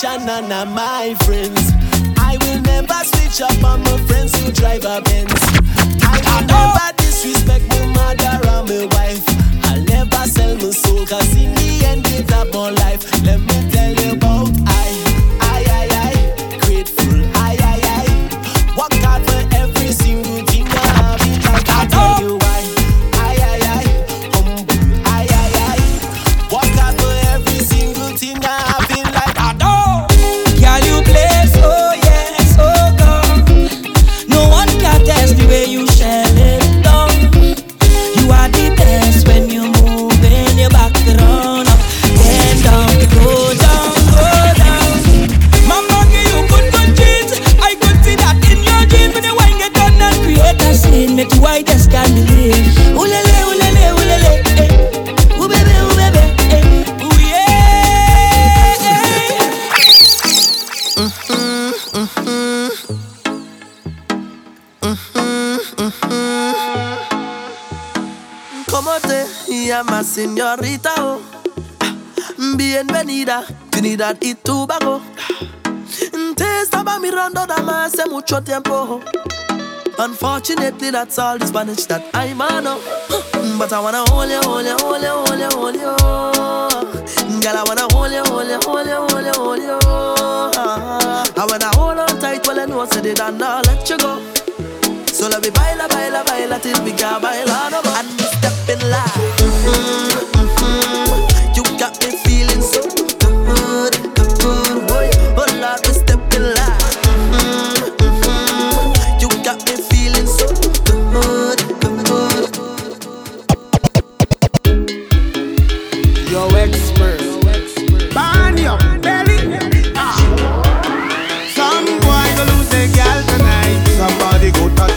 each 0.00 0.06
and 0.06 0.48
none 0.48 0.72
my 0.74 1.14
friends. 1.24 1.72
I 2.16 2.38
will 2.40 2.60
never 2.62 3.04
switch 3.04 3.42
up 3.42 3.64
on 3.64 3.82
my 3.82 3.96
friends 4.06 4.34
who 4.40 4.50
drive 4.52 4.84
a 4.84 5.02
Benz. 5.02 5.32
I 6.02 6.16
will 6.24 6.46
never 6.46 6.96
disrespect 6.96 7.68
my 7.68 7.86
mother 7.86 8.34
or 8.48 8.62
my 8.64 8.86
wife. 8.94 9.24
I'll 9.64 9.82
never 9.82 10.24
sell 10.28 10.56
my 10.56 10.70
soul, 10.70 11.06
cause 11.06 11.36
in 11.36 11.54
the 11.54 11.84
end, 11.84 12.06
it's 12.06 12.32
up 12.32 12.52
my 12.54 12.70
life. 12.70 13.02
Let 13.24 13.40
me 13.40 13.70
tell 13.70 13.92
you 13.92 14.12
about 14.12 14.69
señorita? 70.20 70.92
Oh. 70.98 71.20
Bienvenida, 72.56 73.42
Trinidad 73.70 74.16
y 74.20 74.34
Tobago. 74.34 75.00
Te 76.36 76.60
estaba 76.60 76.98
mirando 76.98 77.46
dama 77.46 77.86
hace 77.86 78.04
mucho 78.06 78.42
tiempo. 78.42 79.00
Unfortunately, 79.98 80.90
that's 80.90 81.18
all 81.18 81.38
the 81.38 81.46
Spanish 81.46 81.86
that 81.86 82.04
I 82.12 82.34
know. 82.34 82.78
But 83.58 83.72
I 83.72 83.80
wanna 83.80 84.04
hold 84.08 84.30
you, 84.30 84.40
hold 84.42 84.66
you, 84.66 84.76
hold 84.78 85.02
you, 85.02 85.08
hold 85.08 85.40
you, 85.40 85.48
hold 85.56 85.74
you. 85.74 87.40
Girl, 87.40 87.56
I 87.56 87.64
wanna 87.66 87.86
hold 87.90 88.12
you, 88.12 88.22
hold 88.24 88.48
you, 88.48 88.60
hold 88.60 88.86
you, 88.86 88.96
hold 89.08 89.24
you, 89.24 89.32
hold 89.40 89.62
you. 89.62 89.78
I 91.36 91.46
wanna 91.48 91.70
hold 91.76 91.98
on 91.98 92.20
tight 92.20 92.46
while 92.46 92.60
I 92.60 92.66
know 92.66 92.80
I 92.80 92.86
said 92.86 93.06
it 93.06 93.20
and 93.20 93.42
I'll 93.42 93.62
let 93.62 93.88
you 93.88 93.96
go. 93.96 94.20
So 95.06 95.28
let 95.28 95.42
me 95.42 95.50
baila, 95.50 95.88
baila, 95.88 96.24
baila 96.24 96.58
till 96.60 96.82
we 96.84 96.92
can 96.92 97.20
baila 97.22 97.70
no. 97.70 97.80
And 97.84 98.08
we 98.08 98.24
step 98.24 98.68
in 98.68 98.90
line. 98.90 99.30
Mm-hmm. 99.40 100.09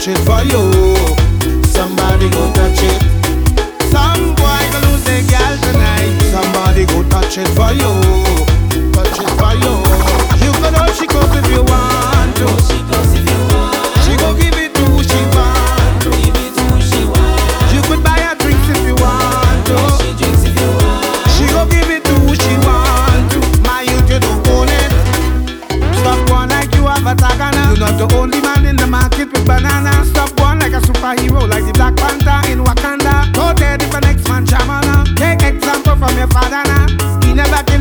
Somebody 0.04 0.50
go 0.50 0.73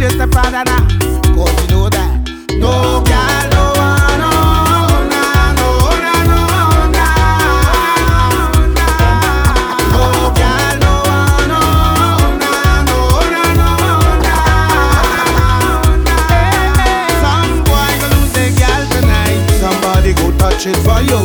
Cause 0.04 0.12
you 1.62 1.68
know 1.72 1.88
that. 1.88 2.12
No 2.60 3.00
girl, 3.08 3.44
no 3.56 3.72
one, 3.80 4.20
no, 4.20 4.36
nah, 5.08 5.56
no, 5.56 5.68
nah, 6.04 6.28
no, 6.28 6.40
nah. 6.92 7.24
No 9.96 10.28
girl, 10.36 10.76
no 10.84 10.92
one, 11.08 11.48
no, 11.48 11.64
nah, 12.36 12.84
no, 12.84 13.00
nah, 13.32 13.80
no, 13.80 14.28
no 16.04 16.12
Some 17.24 17.64
boy 17.64 17.96
go 18.04 18.08
lose 18.12 18.36
their 18.36 18.52
girl 18.60 18.84
tonight. 18.92 19.40
Somebody 19.64 20.12
go 20.20 20.28
touch 20.36 20.68
it 20.68 20.76
for 20.84 21.00
you. 21.08 21.24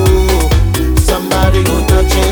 Somebody 1.03 1.67
go 1.67 1.83
touch 1.91 2.15
it. 2.15 2.31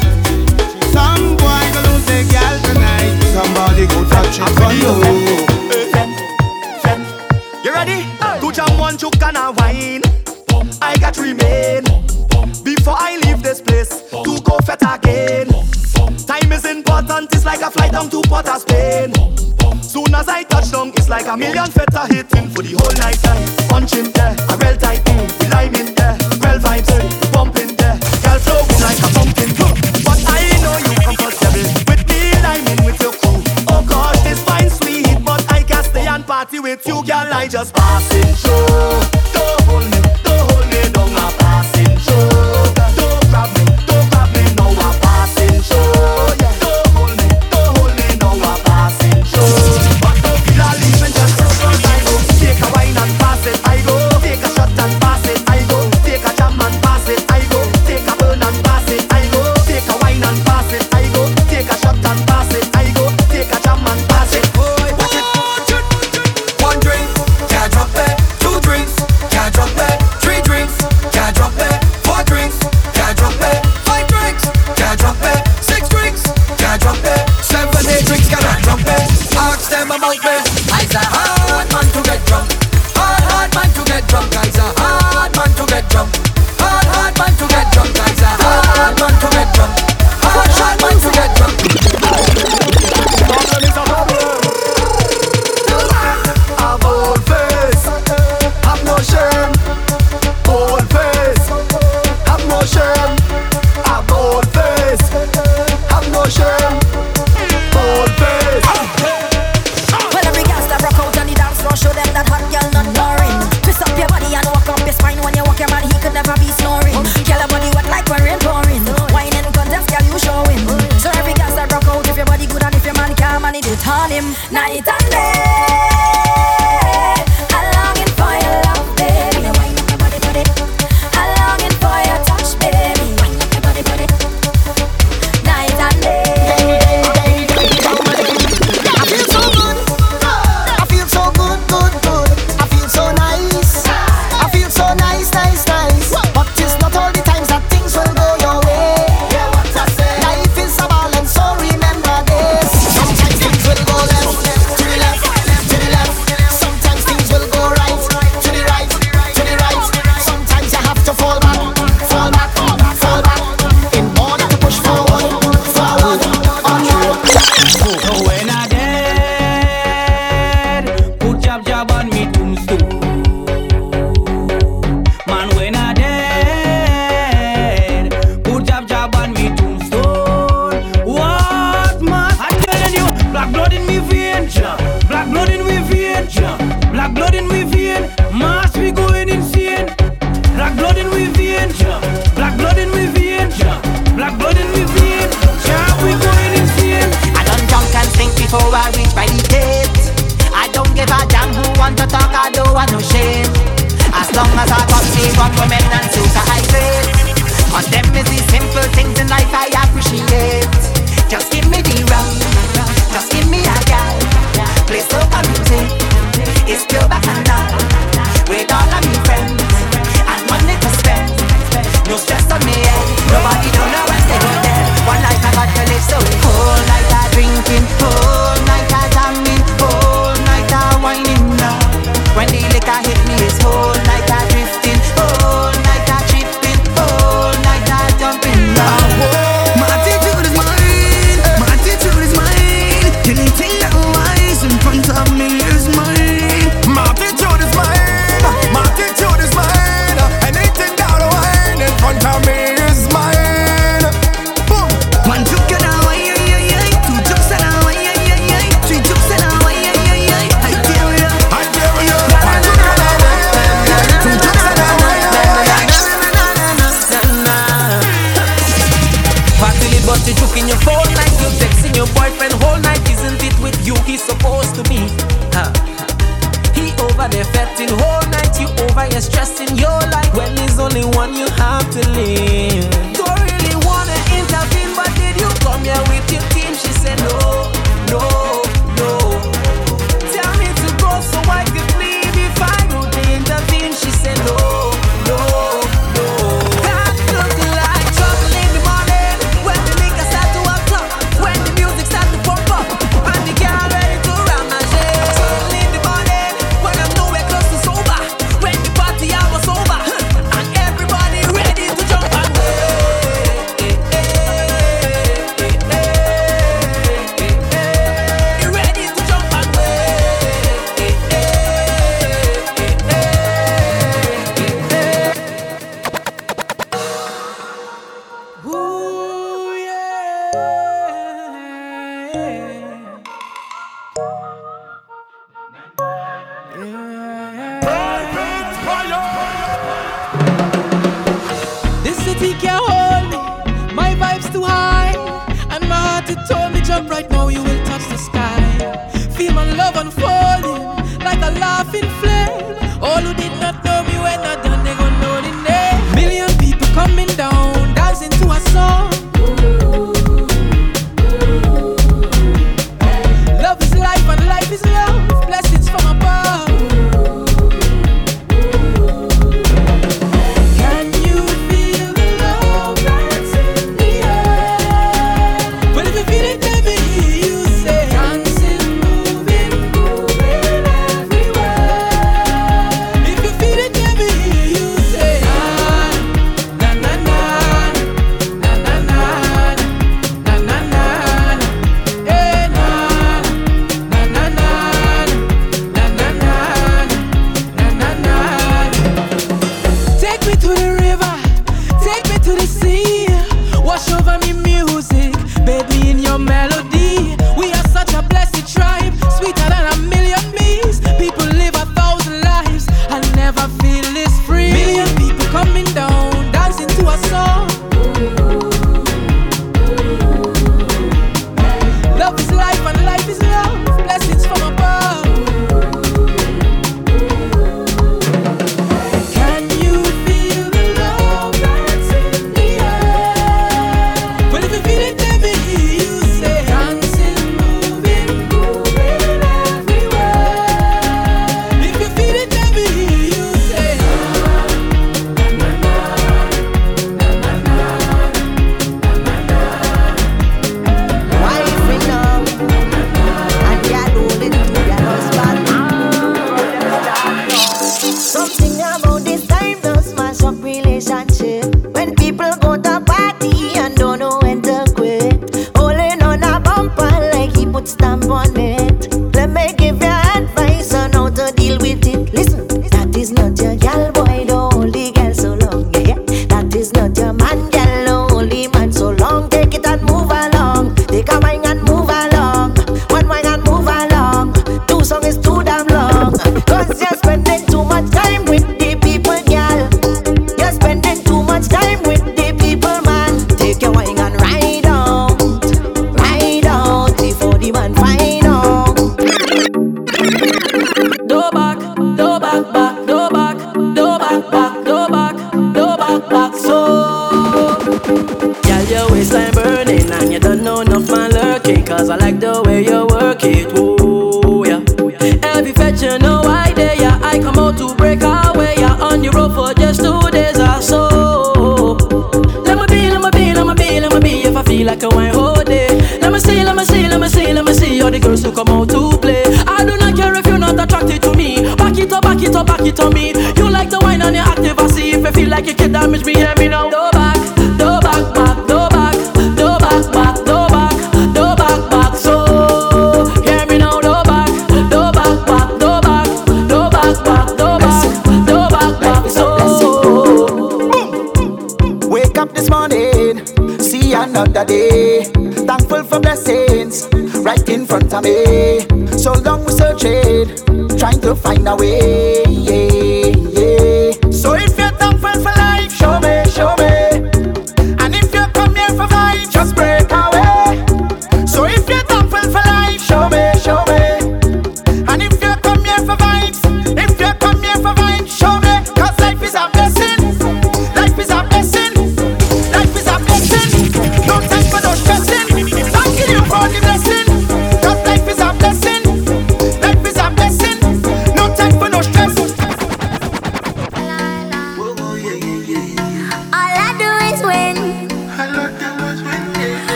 Some 0.95 1.35
boy 1.43 1.67
lose 1.91 2.07
their 2.07 2.23
girl 2.31 2.55
tonight. 2.71 3.11
Somebody 3.35 3.91
go 3.91 3.99
touch 4.07 4.39
it 4.39 4.47
for. 4.55 4.71
You 4.71 5.36
And 9.03 9.37
a 9.37 9.53
wine. 9.53 10.01
I 10.81 10.97
got 10.97 11.19
remain 11.19 11.85
before 12.65 12.95
I 12.97 13.21
leave 13.25 13.43
this 13.43 13.61
place 13.61 13.91
to 14.11 14.41
go 14.41 14.57
fete 14.65 14.81
again. 14.89 15.49
Time 16.25 16.51
is 16.51 16.65
important, 16.65 17.31
it's 17.35 17.45
like 17.45 17.61
a 17.61 17.71
flight 17.71 17.93
down 17.93 18.09
to 18.09 18.23
Port 18.23 18.49
of 18.49 18.63
Spain. 18.63 19.13
Soon 19.83 20.15
as 20.15 20.29
I 20.29 20.45
touch 20.45 20.71
down, 20.71 20.93
it's 20.97 21.11
like 21.11 21.27
a 21.27 21.37
million 21.37 21.67
feta 21.67 22.07
hitting 22.09 22.49
for 22.49 22.63
the 22.63 22.73
whole 22.73 22.97
night 22.97 23.21
time. 23.21 23.69
Punching 23.69 24.13
there, 24.13 24.35
a 24.49 24.57
real 24.57 24.77
tight 24.79 25.05
boom, 25.05 25.51
lime 25.51 25.75
in 25.75 25.95
there, 25.95 26.17
real 26.41 26.59
vibes, 26.59 27.16
party 36.37 36.61
with 36.61 36.87
you, 36.87 37.03
girl. 37.03 37.33
I 37.33 37.49
just 37.49 37.73
passing 37.75 38.35
through. 38.35 39.66